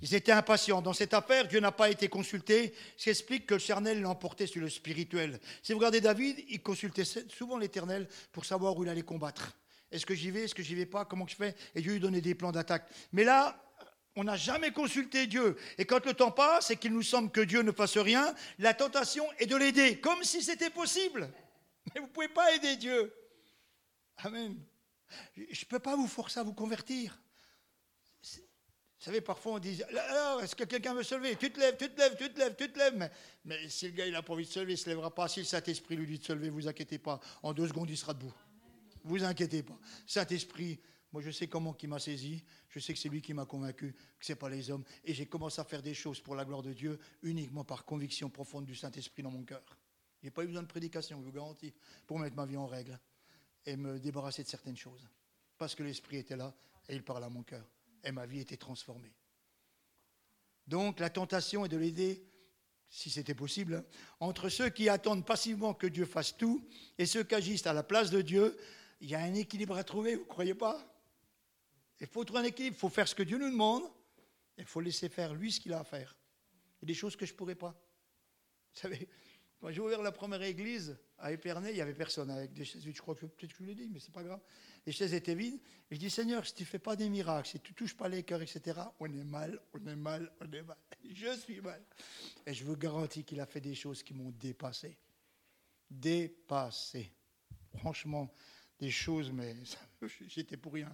[0.00, 0.82] Ils étaient impatients.
[0.82, 4.48] Dans cette affaire, Dieu n'a pas été consulté, ce qui explique que le charnel l'emportait
[4.48, 5.38] sur le spirituel.
[5.62, 9.56] Si vous regardez David, il consultait souvent l'Éternel pour savoir où il allait combattre.
[9.92, 11.54] Est-ce que j'y vais Est-ce que j'y vais pas Comment je fais?
[11.74, 12.88] Et Dieu lui donnait des plans d'attaque.
[13.12, 13.62] Mais là,
[14.16, 15.56] on n'a jamais consulté Dieu.
[15.78, 18.74] Et quand le temps passe et qu'il nous semble que Dieu ne fasse rien, la
[18.74, 21.30] tentation est de l'aider, comme si c'était possible.
[21.94, 23.12] Mais vous ne pouvez pas aider Dieu.
[24.18, 24.56] Amen.
[25.36, 27.20] Je ne peux pas vous forcer à vous convertir.
[29.02, 31.34] Vous savez, parfois on dit Alors, est-ce que quelqu'un veut se lever?
[31.34, 33.10] Tu te lèves, tu te lèves, tu te lèves, tu te lèves.
[33.44, 35.26] Mais, si le gars n'a pas envie de se lever, il ne se lèvera pas.
[35.26, 37.18] Si le Saint-Esprit lui dit de se lever, vous inquiétez pas.
[37.42, 38.32] En deux secondes, il sera debout.
[39.02, 39.76] Vous inquiétez pas.
[40.06, 40.78] Saint-Esprit
[41.12, 42.44] Moi, je sais comment qui m'a saisi.
[42.68, 44.84] Je sais que c'est lui qui m'a convaincu que ce n'est pas les hommes.
[45.02, 48.30] Et j'ai commencé à faire des choses pour la gloire de Dieu uniquement par conviction
[48.30, 49.64] profonde du Saint-Esprit dans mon cœur.
[50.22, 51.74] Il n'y a pas eu besoin de prédication, je vous garantis,
[52.06, 53.00] pour mettre ma vie en règle
[53.66, 55.08] et me débarrasser de certaines choses.
[55.58, 56.54] Parce que l'Esprit était là
[56.88, 57.64] et il parlait à mon cœur.
[58.04, 59.12] Et ma vie était transformée.
[60.66, 62.24] Donc la tentation est de l'aider,
[62.88, 63.84] si c'était possible, hein,
[64.20, 66.66] entre ceux qui attendent passivement que Dieu fasse tout
[66.98, 68.56] et ceux qui agissent à la place de Dieu.
[69.00, 70.80] Il y a un équilibre à trouver, vous ne croyez pas?
[72.00, 73.84] Il faut trouver un équilibre, il faut faire ce que Dieu nous demande,
[74.58, 76.16] il faut laisser faire lui ce qu'il a à faire.
[76.80, 77.70] Il y a des choses que je ne pourrais pas.
[78.74, 79.08] Vous savez,
[79.60, 82.82] quand j'ai ouvert la première église à Épernay, il n'y avait personne avec des chaises.
[82.84, 84.40] Je crois que peut-être que je l'ai dit, mais c'est pas grave.
[84.84, 85.60] Les chaises étaient vides.
[85.90, 87.96] Et je dis, Seigneur, si tu ne fais pas des miracles, si tu ne touches
[87.96, 90.76] pas les cœurs, etc., on est mal, on est mal, on est mal.
[91.14, 91.80] Je suis mal.
[92.44, 94.98] Et je vous garantis qu'il a fait des choses qui m'ont dépassé.
[95.88, 97.12] Dépassé.
[97.76, 98.34] Franchement,
[98.78, 99.54] des choses, mais
[100.26, 100.92] j'étais pour rien.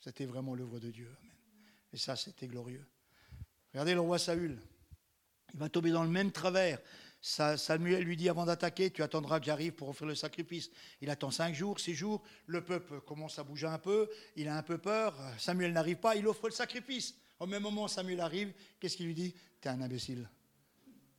[0.00, 1.10] C'était vraiment l'œuvre de Dieu.
[1.20, 1.32] Amen.
[1.92, 2.86] Et ça, c'était glorieux.
[3.72, 4.60] Regardez le roi Saül.
[5.52, 6.78] Il va tomber dans le même travers.
[7.20, 10.70] Samuel lui dit avant d'attaquer, tu attendras que j'arrive pour offrir le sacrifice.
[11.00, 14.56] Il attend cinq jours, six jours, le peuple commence à bouger un peu, il a
[14.56, 17.16] un peu peur, Samuel n'arrive pas, il offre le sacrifice.
[17.40, 19.34] Au même moment, Samuel arrive, qu'est-ce qu'il lui dit?
[19.60, 20.28] Tu es un imbécile.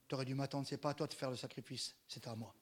[0.08, 2.56] Tu aurais dû m'attendre, c'est pas à toi de faire le sacrifice, c'est à moi.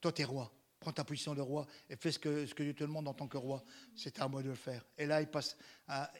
[0.00, 0.52] Toi, tu es roi.
[0.80, 3.14] Prends ta position de roi et fais ce que, ce que Dieu te demande en
[3.14, 3.64] tant que roi.
[3.96, 4.84] C'est à moi de le faire.
[4.96, 5.56] Et là, il, passe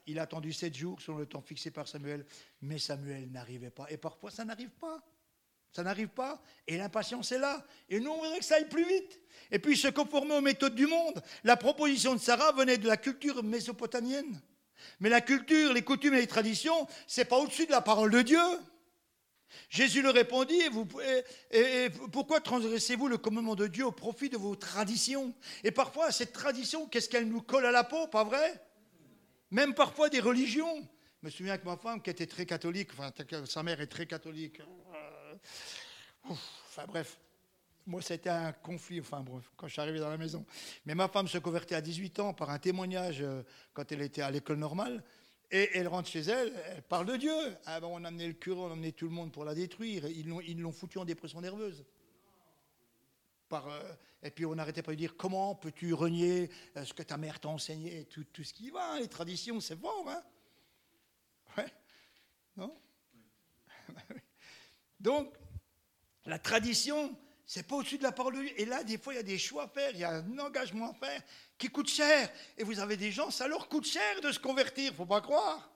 [0.07, 2.27] il a attendu sept jours selon le temps fixé par Samuel,
[2.61, 3.89] mais Samuel n'arrivait pas.
[3.89, 5.01] Et parfois, ça n'arrive pas.
[5.79, 6.43] Ça n'arrive pas.
[6.67, 7.65] Et l'impatience est là.
[7.89, 9.21] Et nous, on voudrait que ça aille plus vite.
[9.53, 11.23] Et puis se conformer aux méthodes du monde.
[11.45, 14.43] La proposition de Sarah venait de la culture mésopotamienne.
[14.99, 18.23] Mais la culture, les coutumes et les traditions, c'est pas au-dessus de la parole de
[18.23, 18.41] Dieu.
[19.71, 20.85] Jésus leur répondit, vous,
[22.11, 25.33] pourquoi transgressez-vous le commandement de Dieu au profit de vos traditions?
[25.63, 28.61] Et parfois, cette tradition, qu'est-ce qu'elle nous colle à la peau, pas vrai?
[29.53, 30.89] Même parfois des religions.
[31.21, 33.13] Je me souviens que ma femme, qui était très catholique, enfin,
[33.45, 34.61] sa mère est très catholique,
[36.25, 37.19] enfin bref,
[37.87, 40.45] moi c'était un conflit, enfin bref, quand je suis arrivé dans la maison.
[40.87, 44.23] Mais ma femme se convertit à 18 ans par un témoignage euh, quand elle était
[44.23, 45.03] à l'école normale.
[45.51, 47.57] Et elle rentre chez elle, elle parle de Dieu.
[47.65, 49.55] Ah ben, on a amené le curé, on a amené tout le monde pour la
[49.55, 50.07] détruire.
[50.07, 51.87] Ils l'ont, ils l'ont foutu en dépression nerveuse.
[53.49, 53.81] Par, euh,
[54.23, 57.41] et puis on n'arrêtait pas de dire comment peux-tu renier euh, ce que ta mère
[57.41, 60.23] t'a enseigné, tout, tout ce qui va, hein, les traditions, c'est fort, hein
[61.57, 61.73] Ouais
[62.57, 62.77] Non?
[65.01, 65.33] Donc,
[66.27, 68.61] la tradition, c'est pas au-dessus de la parole de Dieu.
[68.61, 70.39] Et là, des fois, il y a des choix à faire, il y a un
[70.39, 71.23] engagement à faire
[71.57, 72.31] qui coûte cher.
[72.57, 75.71] Et vous avez des gens, ça leur coûte cher de se convertir, faut pas croire.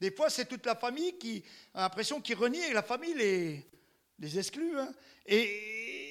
[0.00, 1.44] Des fois, c'est toute la famille qui
[1.74, 3.68] a l'impression qu'ils renient et la famille les,
[4.18, 4.78] les exclut.
[4.78, 4.92] Hein.
[5.26, 6.01] Et,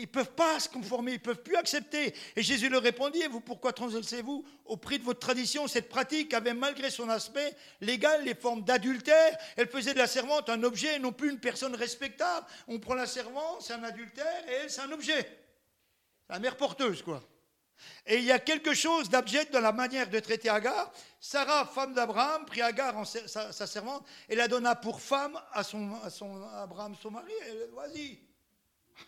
[0.00, 2.14] ils ne peuvent pas se conformer, ils ne peuvent plus accepter.
[2.36, 5.68] Et Jésus leur répondit, vous, pourquoi transgressez-vous au prix de votre tradition?
[5.68, 9.38] Cette pratique avait, malgré son aspect légal, les formes d'adultère.
[9.56, 12.46] Elle faisait de la servante un objet et non plus une personne respectable.
[12.68, 15.26] On prend la servante, c'est un adultère, et elle, c'est un objet.
[16.28, 17.22] La mère porteuse, quoi.
[18.06, 20.92] Et il y a quelque chose d'abject dans la manière de traiter Agar.
[21.18, 26.10] Sarah, femme d'Abraham, prit Agar, sa, servante, et la donna pour femme à son, à
[26.10, 27.32] son Abraham, son mari.
[27.74, 28.18] Vas-y,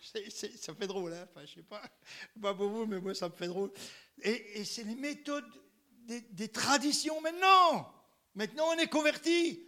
[0.29, 1.81] ça fait drôle, hein enfin, je sais pas,
[2.41, 3.71] pas pour vous, mais moi ça me fait drôle.
[4.21, 5.45] Et, c'est les méthodes
[6.07, 7.93] des, traditions maintenant.
[8.35, 9.67] Maintenant on est converti.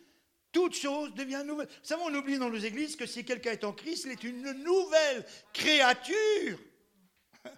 [0.51, 1.67] Toute chose devient nouvelle.
[1.67, 4.23] Vous savez, on oublie dans nos églises que si quelqu'un est en Christ, il est
[4.23, 6.59] une nouvelle créature.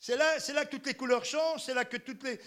[0.00, 2.40] C'est là, c'est là que toutes les couleurs changent, c'est là que toutes les.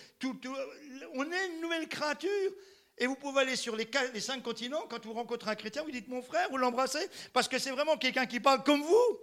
[1.13, 2.51] on est une nouvelle créature.
[2.97, 6.08] Et vous pouvez aller sur les, cinq continents, quand vous rencontrez un chrétien, vous dites
[6.08, 9.19] mon frère, vous l'embrassez, parce que c'est vraiment quelqu'un qui parle comme vous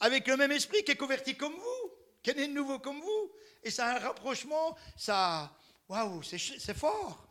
[0.00, 3.00] avec le même esprit, qui est converti comme vous, qui est né de nouveau comme
[3.00, 3.32] vous.
[3.62, 5.54] Et ça a un rapprochement, ça.
[5.88, 7.28] Waouh, c'est fort.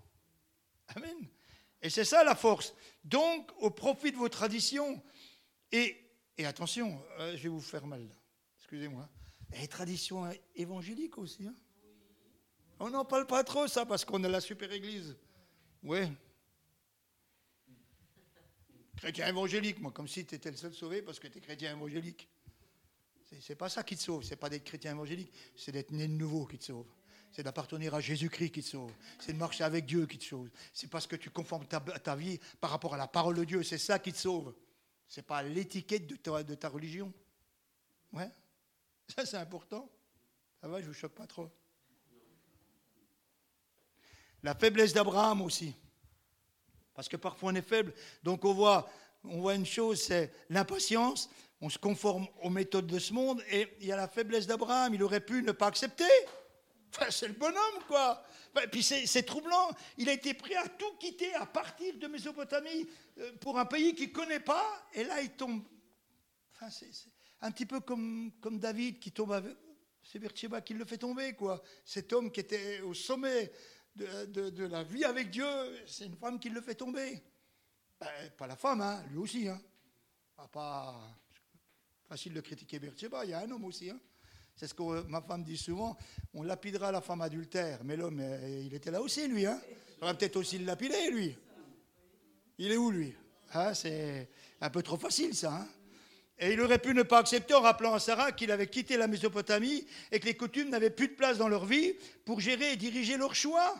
[0.95, 1.27] Amen.
[1.81, 2.73] Et c'est ça la force.
[3.03, 5.01] Donc, au profit de vos traditions,
[5.71, 5.95] et,
[6.43, 8.07] attention, euh, je vais vous faire mal,
[8.57, 9.07] excusez-moi,
[9.53, 11.47] et traditions évangéliques aussi.
[11.47, 11.55] Hein.
[12.79, 15.15] On n'en parle pas trop, ça, parce qu'on a la super église.
[15.83, 15.99] Oui.
[18.97, 21.71] Chrétien évangélique, moi, comme si tu étais le seul sauvé parce que tu es chrétien
[21.71, 22.27] évangélique.
[23.41, 26.13] C'est pas ça qui te sauve, c'est pas d'être chrétien évangélique, c'est d'être né de
[26.13, 26.87] nouveau qui te sauve.
[27.31, 28.91] C'est d'appartenir à Jésus-Christ qui te sauve.
[29.19, 30.49] C'est de marcher avec Dieu qui te sauve.
[30.73, 33.61] C'est parce que tu conformes ta, vie par rapport à la parole de Dieu.
[33.61, 34.55] C'est ça qui te sauve.
[35.07, 37.13] C'est pas l'étiquette de ta, religion.
[38.13, 38.29] Ouais.
[39.15, 39.87] Ça, c'est important.
[40.59, 41.51] Ça va, je vous choque pas trop.
[44.41, 45.75] La faiblesse d'Abraham aussi.
[46.93, 47.93] Parce que parfois on est faible.
[48.23, 48.89] Donc on voit,
[49.23, 51.29] on voit une chose, c'est l'impatience
[51.61, 54.93] on se conforme aux méthodes de ce monde et il y a la faiblesse d'Abraham.
[54.93, 56.05] Il aurait pu ne pas accepter.
[57.09, 58.23] C'est le bonhomme, quoi.
[58.63, 59.69] Et puis c'est troublant.
[59.97, 62.87] Il a été prêt à tout quitter, à partir de Mésopotamie
[63.19, 64.65] euh, pour un pays qu'il ne connaît pas.
[64.93, 65.61] Et là, il tombe.
[66.55, 66.89] Enfin, c'est
[67.41, 69.55] un petit peu comme, David qui tombe avec.
[70.01, 71.61] C'est Bercheba qui le fait tomber, quoi.
[71.85, 73.51] Cet homme qui était au sommet
[73.95, 75.45] de, la vie avec Dieu,
[75.85, 77.21] c'est une femme qui le fait tomber.
[77.99, 78.07] Ben,
[78.37, 79.47] pas la femme, hein, lui aussi.
[79.49, 79.59] Hein.
[82.07, 83.89] Facile de critiquer Bercheba, il y a un homme aussi.
[83.89, 83.99] Hein.
[84.55, 85.97] C'est ce que ma femme dit souvent.
[86.33, 89.45] On lapidera la femme adultère, mais l'homme, euh, il était là aussi, lui.
[89.45, 89.59] Hein.
[90.01, 91.37] On va peut-être aussi le lapider, lui.
[92.57, 93.13] Il est où, lui?
[93.53, 94.29] Hein, C'est
[94.61, 95.67] un peu trop facile, ça.
[96.37, 99.07] Et il aurait pu ne pas accepter en rappelant à Sarah qu'il avait quitté la
[99.07, 102.75] Mésopotamie et que les coutumes n'avaient plus de place dans leur vie pour gérer et
[102.77, 103.75] diriger leurs choix.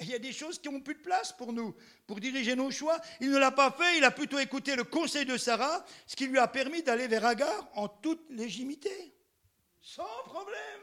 [0.00, 1.74] Il y a des choses qui n'ont plus de place pour nous,
[2.06, 3.00] pour diriger nos choix.
[3.20, 6.26] Il ne l'a pas fait, il a plutôt écouté le conseil de Sarah, ce qui
[6.26, 9.14] lui a permis d'aller vers Agar en toute légitimité
[9.88, 10.80] sans problème.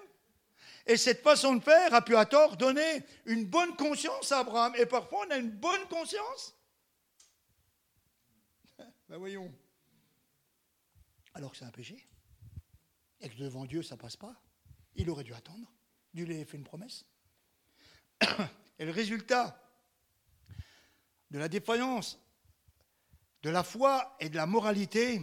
[0.87, 4.75] Et cette façon de faire a pu à tort donner une bonne conscience à Abraham.
[4.77, 6.55] Et parfois, on a une bonne conscience.
[9.07, 9.53] Ben voyons.
[11.35, 12.07] Alors que c'est un péché.
[13.19, 14.35] Et que devant Dieu, ça ne passe pas.
[14.95, 15.71] Il aurait dû attendre.
[16.13, 17.05] Dieu lui avait fait une promesse.
[18.79, 19.61] Et le résultat
[21.31, 22.19] de la défaillance,
[23.41, 25.21] de la foi et de la moralité,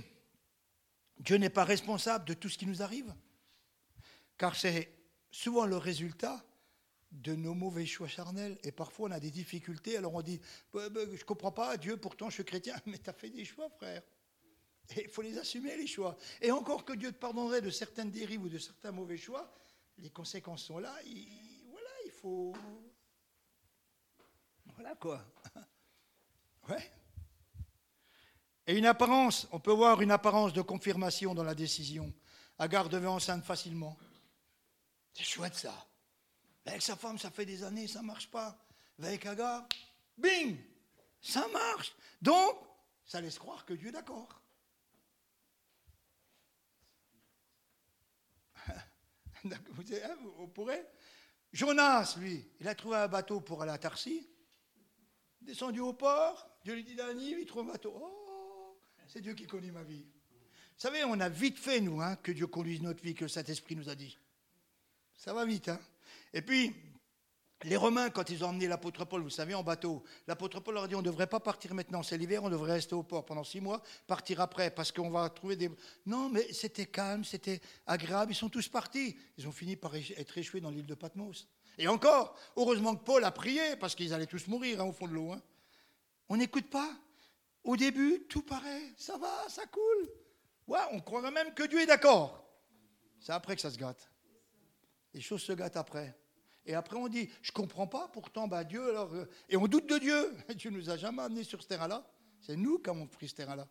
[1.19, 3.15] Dieu n'est pas responsable de tout ce qui nous arrive
[4.43, 4.93] car c'est
[5.31, 6.45] souvent le résultat
[7.13, 8.59] de nos mauvais choix charnels.
[8.65, 9.97] Et parfois, on a des difficultés.
[9.97, 10.41] Alors on dit,
[10.73, 12.75] bah, je ne comprends pas, Dieu, pourtant je suis chrétien.
[12.87, 14.03] Mais tu as fait des choix, frère.
[14.97, 16.17] Et il faut les assumer, les choix.
[16.41, 19.49] Et encore que Dieu te pardonnerait de certaines dérives ou de certains mauvais choix,
[19.99, 20.93] les conséquences sont là.
[21.71, 22.53] voilà, il faut...
[24.83, 25.25] Voilà quoi.
[28.67, 32.13] Et une apparence, on peut voir une apparence de confirmation dans la décision.
[32.59, 33.97] Agar devait enceinte facilement.
[35.13, 35.87] C'est chouette ça.
[36.67, 38.59] Avec sa femme, ça fait des années, ça ne marche pas.
[39.01, 39.69] Avec Agar,
[40.19, 40.59] bing,
[41.21, 41.95] ça marche.
[42.21, 42.59] Donc,
[43.05, 44.43] ça laisse croire que Dieu est d'accord.
[49.45, 50.85] Vous pourrez
[51.53, 54.32] Jonas, lui, il a trouvé un bateau pour aller à Tarsi.
[55.43, 57.93] Descendu au port, Dieu lui dit Dani, il trouve un bateau.
[57.95, 58.79] Oh,
[59.09, 60.05] c'est Dieu qui connaît ma vie.
[60.05, 63.29] Vous savez, on a vite fait, nous, hein, que Dieu conduise notre vie, que le
[63.29, 64.19] Saint-Esprit nous a dit.
[65.17, 65.69] Ça va vite.
[65.69, 65.81] Hein
[66.33, 66.75] Et puis,
[67.65, 70.85] les Romains, quand ils ont emmené l'apôtre Paul, vous savez, en bateau, l'apôtre Paul leur
[70.85, 73.25] a dit on ne devrait pas partir maintenant, c'est l'hiver, on devrait rester au port
[73.25, 75.71] pendant six mois, partir après, parce qu'on va trouver des.
[76.07, 79.17] Non, mais c'était calme, c'était agréable, ils sont tous partis.
[79.39, 81.47] Ils ont fini par être échoués dans l'île de Patmos.
[81.79, 85.07] Et encore, heureusement que Paul a prié, parce qu'ils allaient tous mourir hein, au fond
[85.07, 85.33] de l'eau.
[85.33, 85.43] Hein.
[86.29, 86.91] On n'écoute pas.
[87.65, 90.11] Au début, tout paraît, ça va, ça coule.
[90.67, 92.45] Ouais, on croirait même que Dieu est d'accord.
[93.21, 94.11] C'est après que ça se gâte.
[95.15, 96.17] Les choses se gâtent après.
[96.65, 99.13] Et après, on dit, je ne comprends pas, pourtant, bah, Dieu, alors.
[99.13, 100.37] Euh, et on doute de Dieu.
[100.55, 102.07] Dieu ne nous a jamais amenés sur ce terrain-là.
[102.41, 103.69] C'est nous qui avons pris ce terrain-là.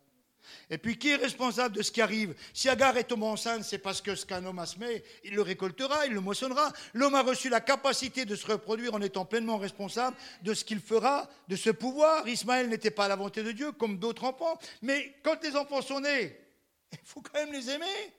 [0.70, 3.78] Et puis, qui est responsable de ce qui arrive Si Agar est tombée enceinte, c'est
[3.78, 6.72] parce que ce qu'un homme a semé, il le récoltera, il le moissonnera.
[6.94, 10.80] L'homme a reçu la capacité de se reproduire en étant pleinement responsable de ce qu'il
[10.80, 12.28] fera, de ce pouvoir.
[12.28, 14.60] Ismaël n'était pas à la volonté de Dieu, comme d'autres enfants.
[14.82, 16.38] Mais quand les enfants sont nés,
[16.92, 18.14] il faut quand même les aimer.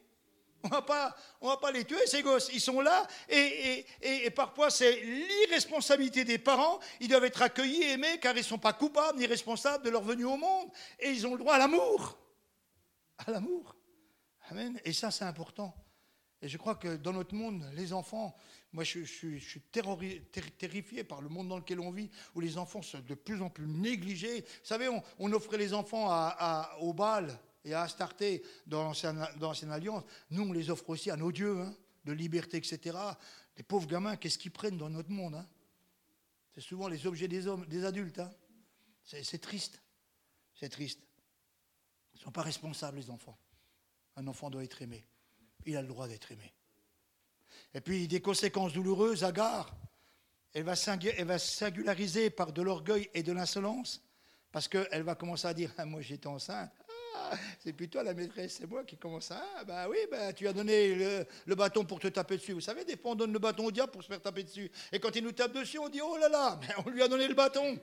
[0.65, 2.51] On ne va pas les tuer, ces gosses.
[2.53, 3.85] Ils sont là et,
[4.31, 6.79] parfois c'est l'irresponsabilité des parents.
[7.01, 9.91] Ils doivent être accueillis et aimés car ils ne sont pas coupables ni responsables de
[9.91, 10.69] leur venue au monde.
[11.01, 12.19] Et ils ont le droit à l'amour.
[13.19, 13.77] À l'amour.
[14.51, 14.81] Amen.
[14.85, 15.75] Et ça, c'est important.
[16.43, 18.37] Et je crois que dans notre monde, les enfants,
[18.73, 19.61] moi je, suis
[20.59, 23.49] terrifié par le monde dans lequel on vit, où les enfants sont de plus en
[23.49, 24.41] plus négligés.
[24.41, 26.11] Vous savez, on, offrait les enfants
[26.81, 31.33] au bal et à Astarté dans l'ancienne alliance, nous on les offre aussi à nos
[31.33, 32.99] dieux, hein, de liberté, etc.
[33.57, 35.47] Les pauvres gamins, qu'est-ce qu'ils prennent dans notre monde hein?
[36.55, 38.19] C'est souvent les objets des hommes, des adultes.
[38.19, 38.31] Hein
[39.05, 39.81] c'est triste.
[40.55, 41.01] C'est triste.
[42.13, 43.39] Ils ne sont pas responsables, les enfants.
[44.17, 45.05] Un enfant doit être aimé.
[45.65, 46.53] Il a le droit d'être aimé.
[47.75, 49.75] Et puis, des conséquences douloureuses, Agar,
[50.53, 50.75] elle va,
[51.17, 54.03] elle va singulariser par de l'orgueil et de l'insolence,
[54.51, 56.71] parce qu'elle va commencer à dire ah, Moi j'étais enceinte,
[57.59, 59.43] c'est plutôt la maîtresse, c'est moi qui commence à.
[59.57, 60.95] Ah, bah oui, bah, tu as donné
[61.47, 62.53] le, bâton pour te taper dessus.
[62.53, 64.71] Vous savez, des fois, on donne le bâton au diable pour se faire taper dessus.
[64.93, 67.29] Et quand il nous tape dessus, on dit Oh là là, on lui a donné
[67.29, 67.79] le bâton.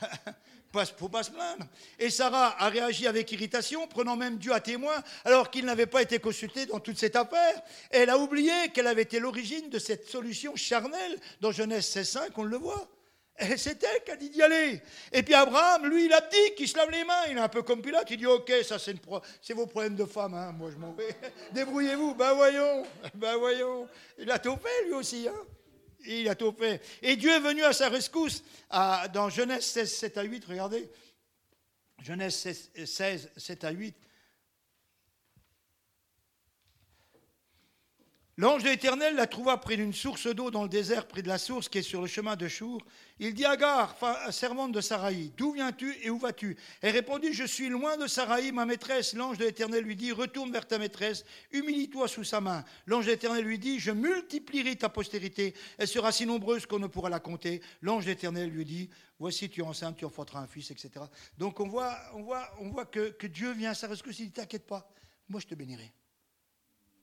[0.72, 1.66] Il faut pas se plaindre.
[1.98, 6.00] Et Sarah a réagi avec irritation, prenant même Dieu à témoin, alors qu'il n'avait pas
[6.00, 7.60] été consulté dans toute cette affaire.
[7.90, 12.44] elle a oublié qu'elle avait été l'origine de cette solution charnelle dans Genèse 16.5, on
[12.44, 12.88] le voit.
[13.40, 14.82] Et c'est elle qui a dit d'y aller.
[15.12, 17.26] Et puis Abraham, lui, il a dit qu'il se lave les mains.
[17.30, 18.10] Il est un peu comme Pilate.
[18.10, 18.94] Il dit Ok, ça c'est,
[19.54, 20.34] vos problèmes de femme.
[20.34, 20.52] Hein.
[20.52, 21.16] Moi, je m'en vais.
[21.52, 22.14] Débrouillez-vous.
[22.14, 22.84] Ben voyons.
[23.14, 23.88] Ben voyons.
[24.18, 25.26] Il a tout fait, lui aussi.
[25.28, 25.46] Hein.
[26.06, 26.80] Il a tout fait.
[27.02, 30.44] Et Dieu est venu à sa rescousse dans Genèse 16, 7 à 8.
[30.46, 30.90] Regardez.
[32.02, 33.94] Genèse 16, 7 à 8.
[38.40, 41.36] L'ange de l'Éternel la trouva près d'une source d'eau dans le désert, près de la
[41.36, 42.80] source qui est sur le chemin de Chour.
[43.18, 43.94] Il dit Agar,
[44.30, 46.56] servante de Saraï, d'où viens-tu et où vas-tu?
[46.80, 49.12] Elle répondit, je suis loin de Saraï, ma maîtresse.
[49.12, 52.64] L'ange de l'Éternel lui dit, retourne vers ta maîtresse, humilie-toi sous sa main.
[52.86, 56.86] L'ange de l'Éternel lui dit, je multiplierai ta postérité, elle sera si nombreuse qu'on ne
[56.86, 57.60] pourra la compter.
[57.82, 58.88] L'ange de l'Éternel lui dit,
[59.18, 61.04] voici tu es enceinte, tu enfanteras un fils, etc.
[61.36, 64.32] Donc on voit, on voit, on voit que, Dieu vient à sa rescousse, il dit,
[64.32, 64.90] t'inquiète pas,
[65.28, 65.92] moi je te bénirai.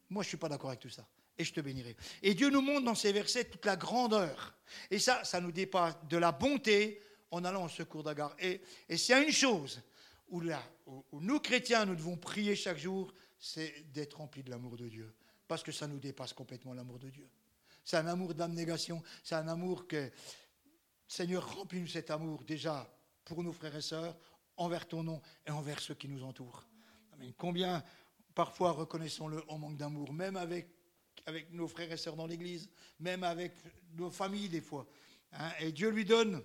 [0.09, 1.07] Moi je ne suis pas d'accord avec tout ça
[1.37, 1.95] et je te bénirai.
[2.23, 4.55] Et Dieu nous montre dans ces versets toute la grandeur.
[4.89, 8.35] Et ça, ça nous dépasse de la bonté en allant au secours d'Agar.
[8.39, 8.61] Et,
[8.97, 9.81] s'il y a une chose
[10.29, 14.77] où, là, où, nous, chrétiens, nous devons prier chaque jour, c'est d'être remplis de l'amour
[14.77, 15.13] de Dieu.
[15.47, 17.29] Parce que ça nous dépasse complètement l'amour de Dieu.
[17.83, 20.11] C'est un amour d'abnégation, c'est un amour que,
[21.07, 24.17] Seigneur, remplis-nous cet amour déjà pour nos frères et sœurs,
[24.57, 26.67] envers ton nom et envers ceux qui nous entourent.
[27.37, 27.83] Combien,
[28.35, 30.76] parfois, reconnaissons-le, on manque d'amour, même avec
[31.25, 33.53] avec nos frères et sœurs dans l'Église, même avec
[33.95, 34.87] nos familles des fois.
[35.33, 35.51] Hein.
[35.59, 36.41] et Dieu lui donne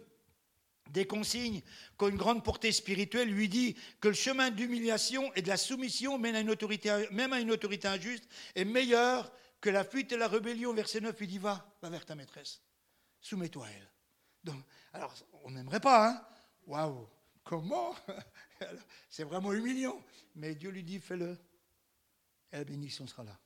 [0.91, 1.63] des consignes
[1.99, 6.35] qu'une grande portée spirituelle lui dit que le chemin d'humiliation et de la soumission même
[6.35, 10.75] à une autorité injuste est meilleur que la fuite et la rébellion.
[10.75, 12.61] Verset 9, il dit va, va vers ta maîtresse,
[13.21, 13.89] soumets-toi à elle.
[14.45, 14.63] Donc,
[14.93, 15.15] alors,
[15.45, 16.27] on n'aimerait pas, hein
[16.67, 17.09] Waouh,
[17.45, 17.95] comment?
[19.09, 20.03] C'est vraiment humiliant.
[20.35, 21.39] Mais Dieu lui dit fais-le,
[22.53, 23.39] et la bénédiction sera là.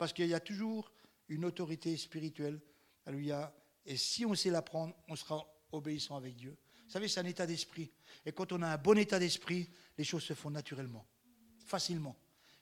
[0.00, 0.90] Parce qu'il y a toujours
[1.28, 2.58] une autorité spirituelle.
[3.04, 3.54] Alléluia.
[3.84, 6.56] Et si on sait l'apprendre, on sera obéissant avec Dieu.
[6.86, 7.92] Vous savez, c'est un état d'esprit.
[8.24, 11.06] Et quand on a un bon état d'esprit, les choses se font naturellement,
[11.66, 12.16] facilement.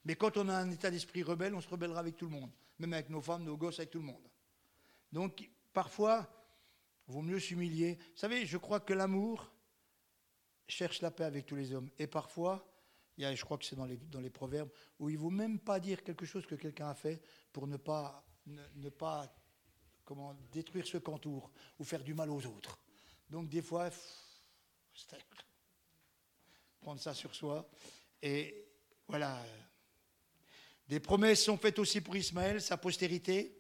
[0.05, 2.51] Mais quand on a un état d'esprit rebelle, on se rebellera avec tout le monde,
[2.81, 4.29] même avec nos femmes, nos gosses, avec tout le monde.
[5.13, 6.29] Donc, parfois,
[7.07, 7.99] il vaut mieux s'humilier.
[8.01, 9.49] Vous savez, je crois que l'amour
[10.67, 11.89] cherche la paix avec tous les hommes.
[12.01, 12.68] Et parfois,
[13.19, 15.81] je crois que c'est dans les, dans les proverbes, où il ne vaut même pas
[15.81, 17.21] dire quelque chose que quelqu'un a fait
[17.53, 19.35] pour ne pas, ne, pas
[20.05, 22.79] comment, détruire ce qu'entoure ou faire du mal aux autres.
[23.29, 23.91] Donc des fois,
[26.81, 27.69] prendre ça sur soi.
[28.23, 28.67] Et
[29.09, 29.45] voilà.
[30.87, 33.55] Des promesses sont faites aussi pour Ismaël, sa postérité.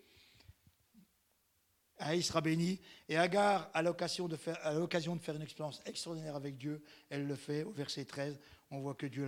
[2.12, 2.80] Il sera béni.
[3.09, 6.82] Et Agar, à l'occasion de, faire, à l'occasion de faire une expérience extraordinaire avec Dieu,
[7.11, 8.38] elle le fait au verset 13
[8.70, 9.26] on voit que Dieu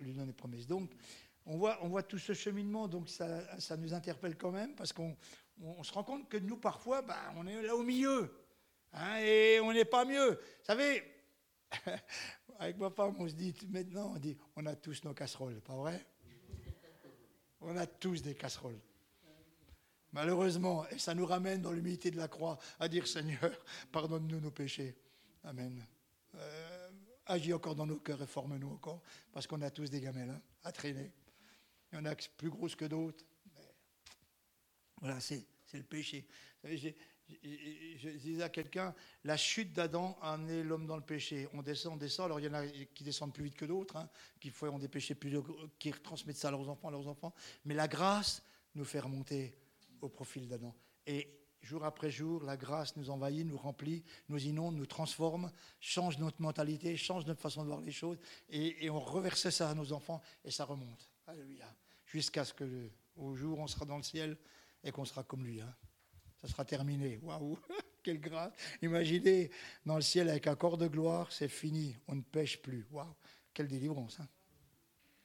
[0.00, 0.66] lui, donne des promesses.
[0.66, 0.90] Donc,
[1.46, 5.16] on voit, tout ce cheminement, donc ça, nous interpelle quand même, parce qu'on
[5.62, 8.32] on, se rend compte que nous, parfois, ben, on est là au milieu,
[8.92, 10.30] hein, et on n'est pas mieux.
[10.30, 11.02] Vous savez,
[12.58, 15.74] avec ma femme, on se dit, maintenant, on dit, on a tous nos casseroles, pas
[15.74, 16.04] vrai?
[17.62, 18.80] On a tous des casseroles.
[20.12, 23.50] Malheureusement, et ça nous ramène dans l'humilité de la croix à dire, Seigneur,
[23.92, 24.96] pardonne-nous nos péchés.
[25.44, 25.84] Amen.
[27.30, 29.00] Agis encore dans nos cœurs et forme-nous encore,
[29.32, 31.12] parce qu'on a tous des gamelles hein, à traîner.
[31.92, 33.24] Il y en a plus grosses que d'autres.
[35.00, 36.26] Voilà, c'est le péché.
[36.64, 36.90] Je,
[38.18, 41.48] disais à quelqu'un, la chute d'Adam en est l'homme dans le péché.
[41.52, 42.26] On descend, on descend.
[42.26, 44.08] Alors il y en a qui descendent plus vite que d'autres, hein,
[44.40, 45.38] qui font des péchés plus,
[45.78, 47.32] qui transmettent ça à leurs enfants, à leurs enfants.
[47.64, 48.42] Mais la grâce
[48.74, 49.56] nous fait remonter
[50.00, 50.74] au profil d'Adam.
[51.06, 56.18] Et jour après jour, la grâce nous envahit, nous remplit, nous inonde, nous transforme, change
[56.18, 59.92] notre mentalité, change notre façon de voir les choses, et, on reverse ça à nos
[59.92, 61.10] enfants, et ça remonte.
[61.26, 61.66] Alléluia.
[62.06, 64.36] Jusqu'à ce que au jour on sera dans le ciel
[64.82, 65.60] et qu'on sera comme lui.
[65.60, 65.74] Hein.
[66.40, 67.18] Ça sera terminé.
[67.22, 67.58] Waouh,
[68.02, 68.52] quelle grâce.
[68.82, 69.50] Imaginez
[69.84, 72.86] dans le ciel avec un corps de gloire, c'est fini, on ne pêche plus.
[72.90, 73.14] Waouh,
[73.52, 74.18] quelle délivrance.
[74.20, 74.28] Hein.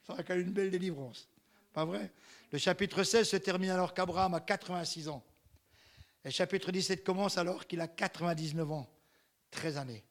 [0.02, 1.28] Ça sera quand une belle délivrance.
[1.72, 2.12] Pas vrai?
[2.52, 5.24] Le chapitre 16 se termine alors qu'Abraham a 86 ans.
[6.26, 8.90] Le chapitre 17 commence alors qu'il a 99 ans,
[9.52, 10.04] 13 années.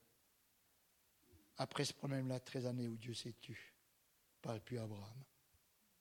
[1.57, 3.75] Après ce problème-là, 13 années où Dieu s'est tu,
[4.41, 5.23] parle plus à Abraham.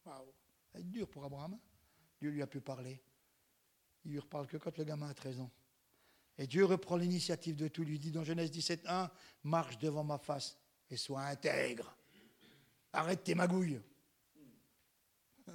[0.04, 0.32] Waouh,
[0.72, 1.58] c'est dur pour Abraham.
[2.20, 3.02] Dieu lui a pu parler.
[4.04, 5.50] Il lui reparle que quand le gamin a 13 ans.
[6.38, 9.10] Et Dieu reprend l'initiative de tout, lui dit dans Genèse 17, 1,
[9.42, 10.56] marche devant ma face
[10.90, 11.92] et sois intègre.
[12.92, 13.80] Arrête tes magouilles.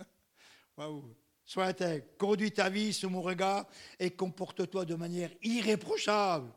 [0.75, 1.15] Waouh.
[1.49, 6.53] Sois intègre, conduis ta vie sous mon regard et comporte-toi de manière irréprochable.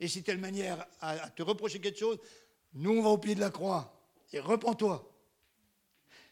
[0.00, 2.18] Et si telle manière à, te reprocher quelque chose,
[2.72, 5.08] nous on va au pied de la croix et repens-toi.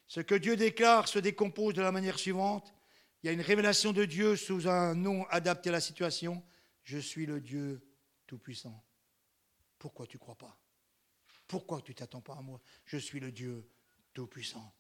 [0.09, 2.75] Ce que Dieu déclare se décompose de la manière suivante.
[3.23, 6.43] Il y a une révélation de Dieu sous un nom adapté à la situation.
[6.83, 7.87] Je suis le Dieu
[8.27, 8.85] Tout-Puissant.
[9.79, 10.59] Pourquoi tu ne crois pas?
[11.47, 12.61] Pourquoi tu t'attends pas à moi?
[12.85, 13.71] Je suis le Dieu
[14.13, 14.75] Tout-Puissant.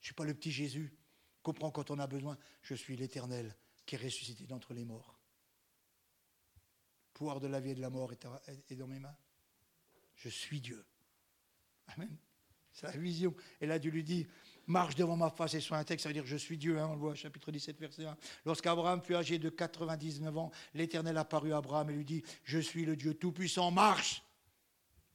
[0.00, 0.94] Je ne suis pas le petit Jésus.
[1.42, 5.18] Comprends quand on a besoin, je suis l'Éternel qui est ressuscité d'entre les morts.
[7.14, 9.16] pouvoir de la vie et de la mort est dans mes mains.
[10.14, 10.84] Je suis Dieu.
[11.88, 12.16] Amen.
[12.72, 13.34] C'est la vision.
[13.60, 14.26] Et là, Dieu lui dit,
[14.66, 16.04] marche devant ma face et sois texte.
[16.04, 18.16] Ça veut dire, je suis Dieu, hein, on le voit, chapitre 17, verset 1.
[18.44, 22.84] Lorsqu'Abraham fut âgé de 99 ans, l'Éternel apparut à Abraham et lui dit, je suis
[22.84, 24.22] le Dieu Tout-Puissant, marche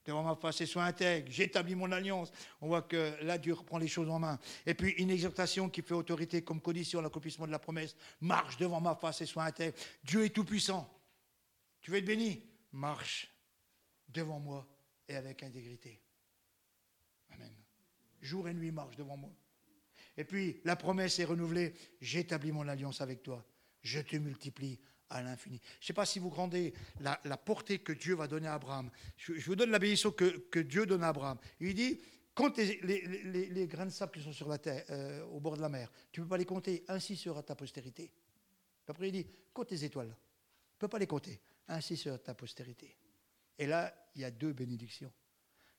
[0.06, 1.30] devant ma face et sois intègre.
[1.30, 2.30] J'établis mon alliance.
[2.60, 4.38] On voit que là, Dieu reprend les choses en main.
[4.64, 7.96] Et puis, une exhortation qui fait autorité comme condition à l'accomplissement de la promesse.
[8.20, 9.76] Marche devant ma face et sois intègre.
[10.04, 10.88] Dieu est tout-puissant.
[11.80, 12.42] Tu veux être béni?
[12.72, 13.32] Marche
[14.08, 14.66] devant moi
[15.08, 16.00] et avec intégrité.
[17.30, 17.52] Amen.
[18.20, 19.30] Jour et nuit marche devant moi.
[20.16, 23.44] Et puis la promesse est renouvelée, j'établis mon alliance avec toi,
[23.82, 24.80] je te multiplie
[25.10, 25.60] à l'infini.
[25.80, 28.90] Je ne sais pas si vous rendez la, portée que Dieu va donner à Abraham.
[29.16, 31.38] Je, vous donne la bénédiction que, Dieu donne à Abraham.
[31.60, 32.00] Il dit,
[32.34, 35.68] compte les, grains de sable qui sont sur la terre, euh, au bord de la
[35.68, 35.90] mer.
[36.12, 38.10] Tu ne peux pas les compter, ainsi sera ta postérité.
[38.88, 40.08] Après, il dit, compte les étoiles.
[40.08, 42.96] Tu ne peux pas les compter, ainsi sera ta postérité.
[43.58, 45.12] Et là, il y a deux bénédictions.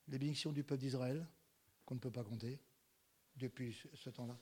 [0.07, 1.25] Les bénédictions du peuple d'Israël,
[1.85, 2.59] qu'on ne peut pas compter
[3.35, 4.37] depuis ce temps-là.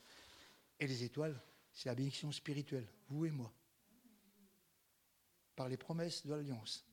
[0.79, 1.39] Et les étoiles,
[1.73, 3.53] c'est la bénédiction spirituelle, vous et moi.
[5.55, 6.85] Par les promesses de l'Alliance.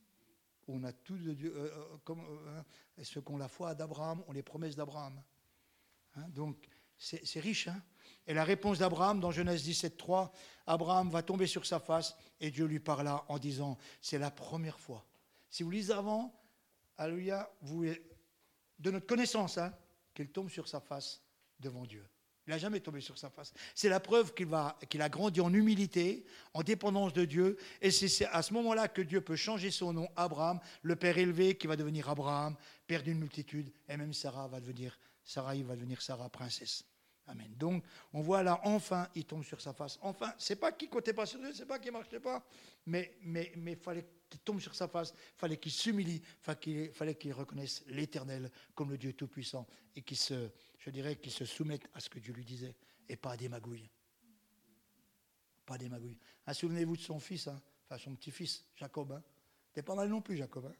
[0.68, 2.64] On a tout de Dieu, euh, euh, comme euh, hein,
[3.02, 5.20] ceux qui ont la foi d'Abraham ont les promesses d'Abraham.
[6.16, 7.66] Hein, donc, c'est riche.
[7.66, 7.82] Hein
[8.26, 10.32] et la réponse d'Abraham dans Genèse 17, 3,
[10.66, 14.78] Abraham va tomber sur sa face et Dieu lui parla en disant C'est la première
[14.78, 15.04] fois.
[15.50, 16.32] Si vous lisez avant,
[16.96, 17.84] Alléluia, vous,
[18.78, 19.58] de notre connaissance,
[20.14, 21.22] qu'il tombe sur sa face
[21.58, 22.06] devant Dieu.
[22.46, 23.52] Il n'a jamais tombé sur sa face.
[23.74, 26.24] C'est la preuve qu'il a grandi en humilité,
[26.54, 27.56] en dépendance de Dieu.
[27.80, 31.56] Et c'est à ce moment-là que Dieu peut changer son nom, Abraham, le père élevé
[31.56, 33.72] qui va devenir Abraham, père d'une multitude.
[33.88, 36.84] Et même Sarah va devenir, Sarah va devenir Sarah, princesse.
[37.28, 37.54] Amen.
[37.56, 39.96] Donc, on voit là, enfin, il tombe sur sa face.
[40.02, 42.44] Enfin, c'est pas qu'il comptait pas sur Dieu, c'est pas qu'il marchait pas,
[42.86, 47.84] mais mais mais fallait qu'il tombe sur sa face, fallait qu'il s'humilie, fallait qu'il reconnaisse
[47.86, 50.50] l'Éternel comme le Dieu tout-puissant et qu'il se,
[50.84, 52.74] je dirais, qu'il se soumette à ce que Dieu lui disait
[53.08, 53.90] et pas à des magouilles.
[55.64, 56.18] Pas des magouilles.
[56.46, 57.60] Ah, souvenez-vous de son fils, hein,
[57.98, 59.12] son petit-fils, Jacob.
[59.12, 59.22] Hein.
[59.72, 60.66] T'es pas mal non plus, Jacob.
[60.66, 60.74] Hein.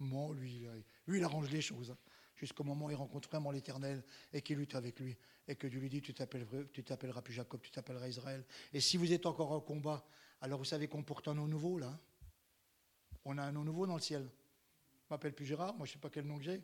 [0.00, 0.66] Bon, lui,
[1.06, 1.90] lui, il arrange les choses.
[1.90, 1.98] Hein
[2.36, 4.02] jusqu'au moment où il rencontre vraiment l'Éternel
[4.32, 5.16] et qu'il lutte avec lui.
[5.46, 8.44] Et que Dieu lui dit, tu t'appelleras plus Jacob, tu t'appelleras Israël.
[8.72, 10.04] Et si vous êtes encore en combat,
[10.40, 11.98] alors vous savez qu'on porte un nom nouveau là.
[13.24, 14.28] On a un nom nouveau dans le ciel.
[15.02, 16.62] Je m'appelle plus Gérard, moi je ne sais pas quel nom que j'ai.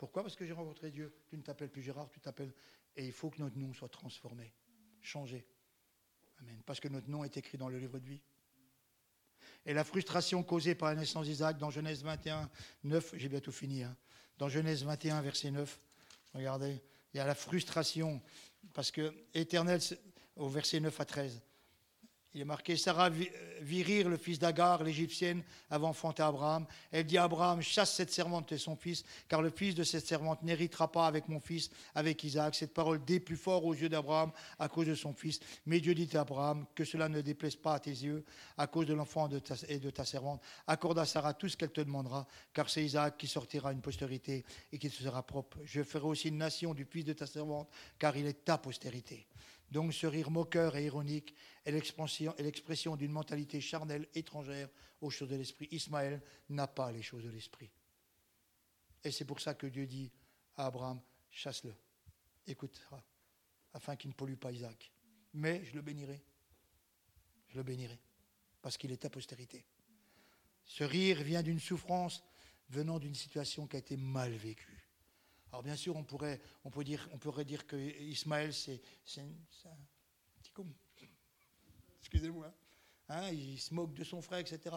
[0.00, 0.22] Pourquoi?
[0.22, 1.14] Parce que j'ai rencontré Dieu.
[1.28, 2.54] Tu ne t'appelles plus Gérard, tu t'appelles.
[2.96, 4.50] Et il faut que notre nom soit transformé,
[5.02, 5.46] changé.
[6.38, 6.58] Amen.
[6.64, 8.22] Parce que notre nom est écrit dans le livre de vie.
[9.66, 12.50] Et la frustration causée par la naissance d'Isaac dans Genèse 21,
[12.84, 13.94] 9, j'ai bientôt fini, hein,
[14.38, 15.78] dans Genèse 21, verset 9.
[16.32, 16.80] Regardez,
[17.12, 18.22] il y a la frustration,
[18.72, 19.82] parce que éternel,
[20.36, 21.42] au verset 9 à 13,
[22.32, 26.64] il est marqué Sarah vit rire le fils d'Agar, l'Égyptienne, avant enfanté Abraham.
[26.92, 30.06] Elle dit à Abraham Chasse cette servante et son fils, car le fils de cette
[30.06, 32.54] servante n'héritera pas avec mon fils, avec Isaac.
[32.54, 35.40] Cette parole plus fort aux yeux d'Abraham à cause de son fils.
[35.66, 38.24] Mais Dieu dit à Abraham Que cela ne déplaise pas à tes yeux
[38.56, 39.28] à cause de l'enfant
[39.68, 40.40] et de ta servante.
[40.68, 44.44] Accorde à Sarah tout ce qu'elle te demandera, car c'est Isaac qui sortira une postérité
[44.70, 45.58] et qui te sera propre.
[45.64, 47.68] Je ferai aussi une nation du fils de ta servante,
[47.98, 49.26] car il est ta postérité.
[49.70, 54.68] Donc ce rire moqueur et ironique est l'expression d'une mentalité charnelle étrangère
[55.00, 55.68] aux choses de l'esprit.
[55.70, 57.70] Ismaël n'a pas les choses de l'esprit.
[59.04, 60.10] Et c'est pour ça que Dieu dit
[60.56, 61.00] à Abraham,
[61.30, 61.74] chasse-le,
[62.46, 63.02] écoutera,
[63.72, 64.92] afin qu'il ne pollue pas Isaac.
[65.34, 66.22] Mais je le bénirai.
[67.48, 67.98] Je le bénirai,
[68.62, 69.64] parce qu'il est ta postérité.
[70.64, 72.22] Ce rire vient d'une souffrance
[72.68, 74.86] venant d'une situation qui a été mal vécue.
[75.50, 78.80] Alors bien sûr, on pourrait, on peut dire, on pourrait dire que Ismaël, c'est
[79.18, 79.76] un
[80.40, 80.72] petit con.
[82.10, 82.52] Excusez-moi.
[83.08, 83.30] Hein.
[83.30, 84.76] Il se moque de son frère, etc.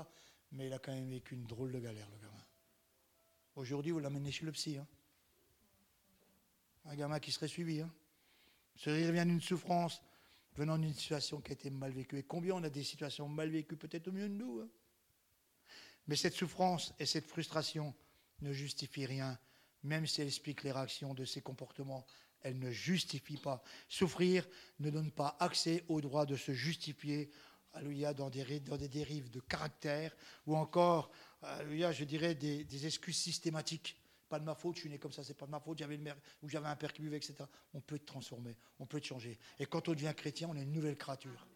[0.51, 2.45] Mais il a quand même vécu une drôle de galère, le gamin.
[3.55, 4.77] Aujourd'hui, vous l'amenez chez le psy.
[4.77, 4.87] Hein.
[6.85, 7.81] Un gamin qui serait suivi.
[7.81, 7.91] Hein.
[8.75, 10.01] Ce rire vient d'une souffrance
[10.55, 12.17] venant d'une situation qui a été mal vécue.
[12.17, 14.59] Et combien on a des situations mal vécues, peut-être au mieux de nous.
[14.59, 14.69] Hein.
[16.07, 17.93] Mais cette souffrance et cette frustration
[18.41, 19.39] ne justifient rien
[19.83, 22.05] même si elle explique les réactions de ses comportements,
[22.43, 23.63] elle ne justifie pas.
[23.87, 24.47] Souffrir
[24.79, 27.31] ne donne pas accès au droit de se justifier,
[27.73, 30.15] alléluia, dans des, dans des dérives de caractère,
[30.45, 33.97] ou encore, alléluia, je dirais, des, excuses systématiques.
[34.29, 35.97] Pas de ma faute, je suis né comme ça, c'est pas de ma faute, j'avais
[35.97, 37.35] le ou j'avais un père qui buvait, etc.
[37.73, 39.37] On peut te transformer, on peut te changer.
[39.59, 41.47] Et quand on devient chrétien, on est une nouvelle créature.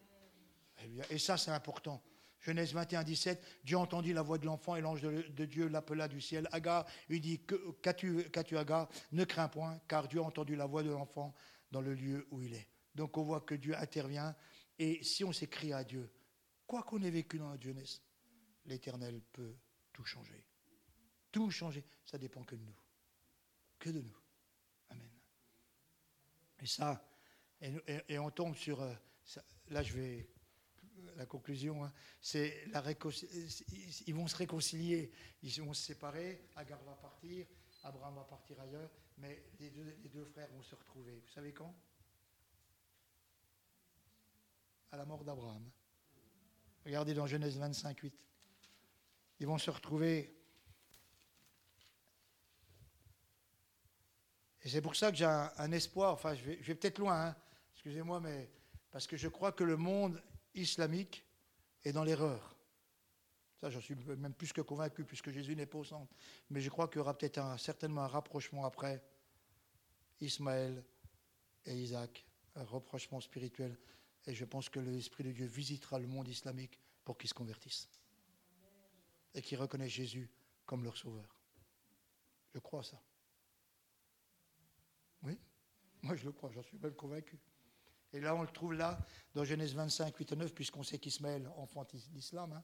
[1.10, 2.00] Et ça, c'est important.
[2.40, 6.20] Genèse 21, 17, Dieu entendit la voix de l'enfant et l'ange de, Dieu l'appela du
[6.20, 6.48] ciel.
[6.52, 7.40] Agar lui dit
[7.82, 8.88] Qu'as-tu, Agar?
[9.12, 11.34] Ne crains point, car Dieu a entendu la voix de l'enfant
[11.70, 12.68] dans le lieu où il est.
[12.94, 14.34] Donc on voit que Dieu intervient.
[14.78, 16.10] Et si on s'écrit à Dieu,
[16.66, 18.02] quoi qu'on ait vécu dans notre jeunesse,
[18.66, 19.56] l'Éternel peut
[19.92, 20.44] tout changer.
[21.32, 21.84] Tout changer.
[22.04, 22.80] Ça dépend que de nous.
[23.78, 24.16] Que de nous.
[24.90, 25.10] Amen.
[26.60, 27.04] Et ça,
[27.60, 28.80] et, on tombe sur.
[28.80, 28.94] Euh,
[29.68, 30.28] là, je vais.
[31.16, 32.82] La conclusion, hein, c'est la
[34.06, 35.10] ils vont se réconcilier,
[35.42, 36.48] ils vont se séparer.
[36.56, 37.46] Agar va partir,
[37.82, 41.20] Abraham va partir ailleurs, mais les deux, frères vont se retrouver.
[41.26, 41.74] Vous savez quand?
[44.92, 45.68] À la mort d'Abraham.
[46.84, 48.14] Regardez dans Genèse 25, 8.
[49.40, 50.34] Ils vont se retrouver.
[54.62, 56.12] Et c'est pour ça que j'ai un, espoir.
[56.12, 57.36] Enfin, je vais, peut-être loin, hein.
[57.74, 58.50] excusez-moi, mais
[58.90, 60.22] parce que je crois que le monde
[60.54, 61.24] islamique
[61.84, 62.56] est dans l'erreur.
[63.60, 66.14] Ça, j'en suis même plus que convaincu, puisque Jésus n'est pas au centre.
[66.50, 69.02] Mais je crois qu'il y aura peut-être certainement un rapprochement après
[70.20, 70.84] Ismaël
[71.66, 72.24] et Isaac,
[72.54, 73.76] un rapprochement spirituel.
[74.26, 77.88] Et je pense que l'Esprit de Dieu visitera le monde islamique pour qu'ils se convertissent
[79.34, 80.30] et qu'ils reconnaissent Jésus
[80.66, 81.40] comme leur sauveur.
[82.54, 83.00] Je crois ça.
[85.22, 85.38] Oui,
[86.02, 87.38] moi je le crois, j'en suis même convaincu.
[88.12, 88.98] Et là, on le trouve là,
[89.34, 92.52] dans Genèse 25, 8 et 9, puisqu'on sait qu'Ismaël enfante l'islam.
[92.52, 92.62] Hein.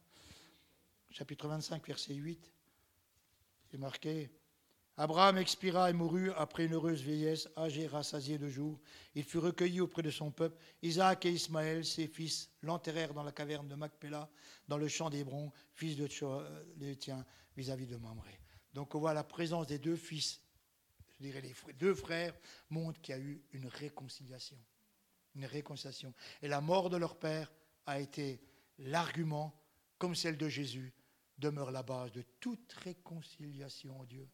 [1.11, 2.53] Chapitre 25, verset 8,
[3.71, 4.31] c'est marqué
[4.97, 8.81] Abraham expira et mourut après une heureuse vieillesse, âgé, rassasié de jours.
[9.17, 10.57] Il fut recueilli auprès de son peuple.
[10.83, 14.31] Isaac et Ismaël, ses fils, l'enterrèrent dans la caverne de Macpéla,
[14.69, 17.27] dans le champ d'Hébron, fils de tien,
[17.57, 18.39] vis-à-vis de Mamré.
[18.73, 20.41] Donc on voit la présence des deux fils,
[21.09, 22.35] je dirais les deux frères,
[22.71, 24.59] montre qu'il y a eu une réconciliation.
[25.35, 26.15] Une réconciliation.
[26.43, 27.53] Et la mort de leur père
[27.87, 28.41] a été
[28.79, 29.53] l'argument,
[29.99, 30.93] comme celle de Jésus,
[31.39, 34.29] demeure la base de toute réconciliation en Dieu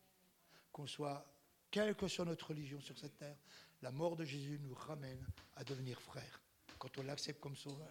[0.72, 1.26] qu'on soit,
[1.70, 3.38] quelle que soit notre religion sur cette terre,
[3.82, 5.26] la mort de Jésus nous ramène
[5.57, 6.42] à devenir frères.
[6.78, 7.90] Quand on l'accepte comme sauveur,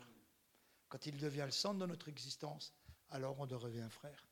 [0.87, 2.73] quand il devient le centre de notre existence,
[3.09, 4.27] alors on devient frère.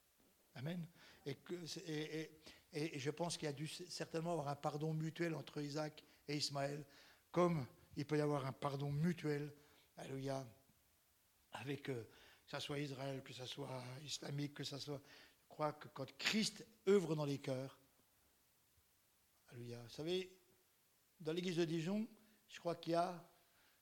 [0.56, 0.86] Amen.
[1.26, 1.38] Et,
[2.74, 6.38] et, je pense qu'il y a dû certainement avoir un pardon mutuel entre Isaac et
[6.38, 6.86] Ismaël,
[7.32, 7.66] comme
[7.98, 9.54] il peut y avoir un pardon mutuel,
[9.98, 10.48] alléluia,
[11.52, 12.04] avec euh,
[12.46, 15.02] que ce soit Israël, que ce soit islamique, que ce soit.
[15.42, 17.78] Je crois que quand Christ œuvre dans les cœurs,
[19.50, 19.82] Alléluia.
[19.82, 20.38] Vous savez,
[21.20, 22.08] dans l'église de Dijon,
[22.50, 23.28] je crois qu'il y a,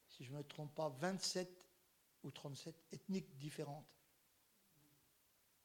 [0.08, 1.50] si je ne me trompe pas, 27
[2.24, 3.88] ou 37 ethniques différentes.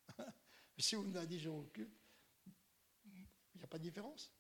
[0.79, 4.33] si vous à Dijon au il n'y a pas de différence.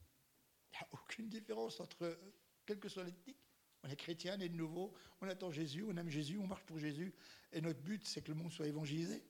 [0.73, 2.19] Il n'y a aucune différence entre,
[2.65, 3.37] quelle que soit l'ethnique.
[3.83, 6.65] On est chrétien, on est de nouveau, on attend Jésus, on aime Jésus, on marche
[6.65, 7.15] pour Jésus.
[7.53, 9.23] Et notre but, c'est que le monde soit évangélisé.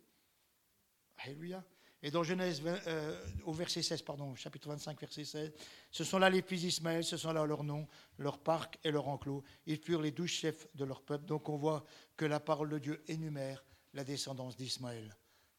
[1.18, 1.64] Alléluia.
[2.02, 5.52] Et dans Genèse, euh, au verset 16, pardon, chapitre 25, verset 16,
[5.90, 7.86] ce sont là les fils d'Ismaël, ce sont là leurs noms,
[8.18, 9.44] leur parc et leur enclos.
[9.66, 11.26] Ils furent les douze chefs de leur peuple.
[11.26, 11.84] Donc on voit
[12.16, 15.14] que la parole de Dieu énumère la descendance d'Ismaël.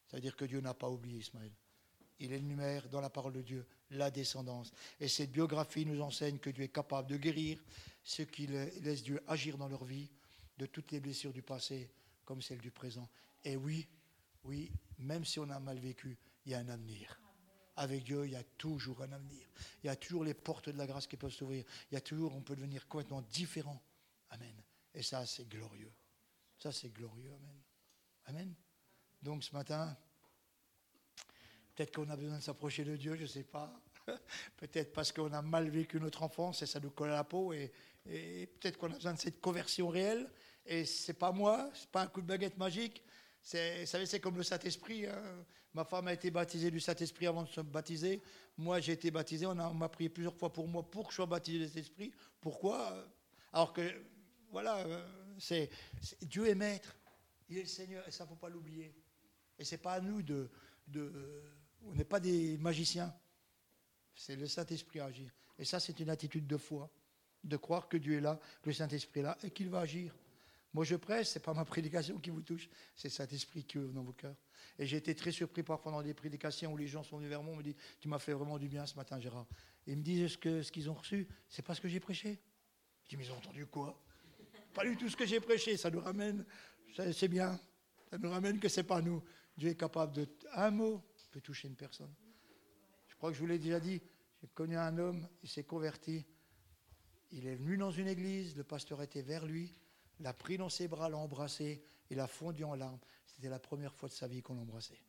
[0.07, 1.51] C'est-à-dire que Dieu n'a pas oublié Ismaël.
[2.19, 4.71] Il énumère dans la parole de Dieu la descendance.
[4.99, 7.63] Et cette biographie nous enseigne que Dieu est capable de guérir
[8.03, 10.09] ceux qui laissent Dieu agir dans leur vie,
[10.57, 11.89] de toutes les blessures du passé
[12.25, 13.07] comme celles du présent.
[13.43, 13.87] Et oui,
[14.43, 17.19] oui, même si on a mal vécu, il y a un avenir.
[17.75, 19.47] Avec Dieu, il y a toujours un avenir.
[19.83, 21.63] Il y a toujours les portes de la grâce qui peuvent s'ouvrir.
[21.89, 23.81] Il y a toujours, on peut devenir complètement différent.
[24.29, 24.55] Amen.
[24.93, 25.91] Et ça, c'est glorieux.
[26.59, 27.33] Ça, c'est glorieux.
[27.33, 27.61] Amen.
[28.25, 28.55] Amen.
[29.21, 29.97] Donc ce matin,
[31.81, 33.73] peut-être qu'on a besoin de s'approcher de Dieu, je ne sais pas.
[34.57, 37.53] peut-être parce qu'on a mal vécu notre enfance et ça nous colle à la peau.
[37.53, 37.71] Et,
[38.05, 40.29] peut-être qu'on a besoin de cette conversion réelle.
[40.63, 43.03] Et ce n'est pas moi, ce n'est pas un coup de baguette magique.
[43.43, 45.07] Vous savez, c'est comme le Saint-Esprit.
[45.07, 45.43] Hein.
[45.73, 48.21] Ma femme a été baptisée du Saint-Esprit avant de se baptiser.
[48.57, 49.47] Moi, j'ai été baptisé.
[49.47, 52.11] On, m'a prié plusieurs fois pour moi pour que je sois baptisé du Saint-Esprit.
[52.39, 53.07] Pourquoi?
[53.53, 53.81] Alors que,
[54.51, 55.03] voilà, euh,
[55.39, 55.67] c'est,
[56.21, 56.95] Dieu est maître.
[57.49, 58.93] Il est le Seigneur et ça, ne faut pas l'oublier.
[59.57, 60.47] Et ce n'est pas à nous de.
[60.87, 61.41] de
[61.87, 63.13] on n'est pas des magiciens.
[64.15, 65.31] C'est le Saint-Esprit à agir.
[65.57, 66.89] Et ça, c'est une attitude de foi.
[67.43, 70.13] De croire que Dieu est là, que le Saint-Esprit est là et qu'il va agir.
[70.73, 73.77] Moi, je prêche, ce n'est pas ma prédication qui vous touche, c'est cet esprit qui
[73.77, 74.35] œuvre dans vos cœurs.
[74.79, 77.43] Et j'ai été très surpris parfois dans des prédications où les gens sont venus vers
[77.43, 79.47] moi et me disent Tu m'as fait vraiment du bien ce matin, Gérard.
[79.85, 82.39] Et ils me disent ce qu'ils ont reçu, c'est pas ce que j'ai prêché.
[83.03, 83.99] Je dis Mais ils ont entendu quoi
[84.73, 85.75] Pas du tout ce que j'ai prêché.
[85.75, 86.45] Ça nous ramène,
[86.95, 87.59] c'est bien,
[88.09, 89.21] ça nous ramène que c'est pas nous.
[89.57, 90.27] Dieu est capable de.
[90.53, 92.13] Un mot peut toucher une personne.
[93.07, 94.01] Je crois que je vous l'ai déjà dit.
[94.41, 96.25] J'ai connu un homme, il s'est converti.
[97.31, 99.73] Il est venu dans une église, le pasteur était vers lui
[100.21, 102.99] l'a pris dans ses bras, l'a embrassé, il a fondu en larmes.
[103.25, 105.01] C'était la première fois de sa vie qu'on l'embrassait.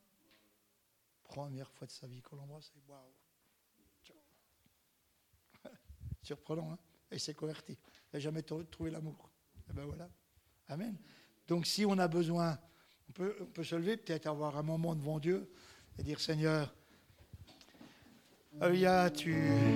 [1.24, 2.72] Première fois de sa vie qu'on l'embrassait.
[2.88, 3.12] Waouh!
[6.22, 6.78] Surprenant, hein?
[7.10, 7.72] Et il s'est converti.
[7.72, 9.30] Il n'a jamais trouvé l'amour.
[9.56, 10.08] Et eh ben voilà.
[10.68, 10.96] Amen.
[11.46, 12.58] Donc si on a besoin,
[13.08, 15.52] on peut, on peut se lever, peut-être avoir un moment devant Dieu
[15.98, 16.74] et dire Seigneur,
[18.60, 19.34] Eulia, tu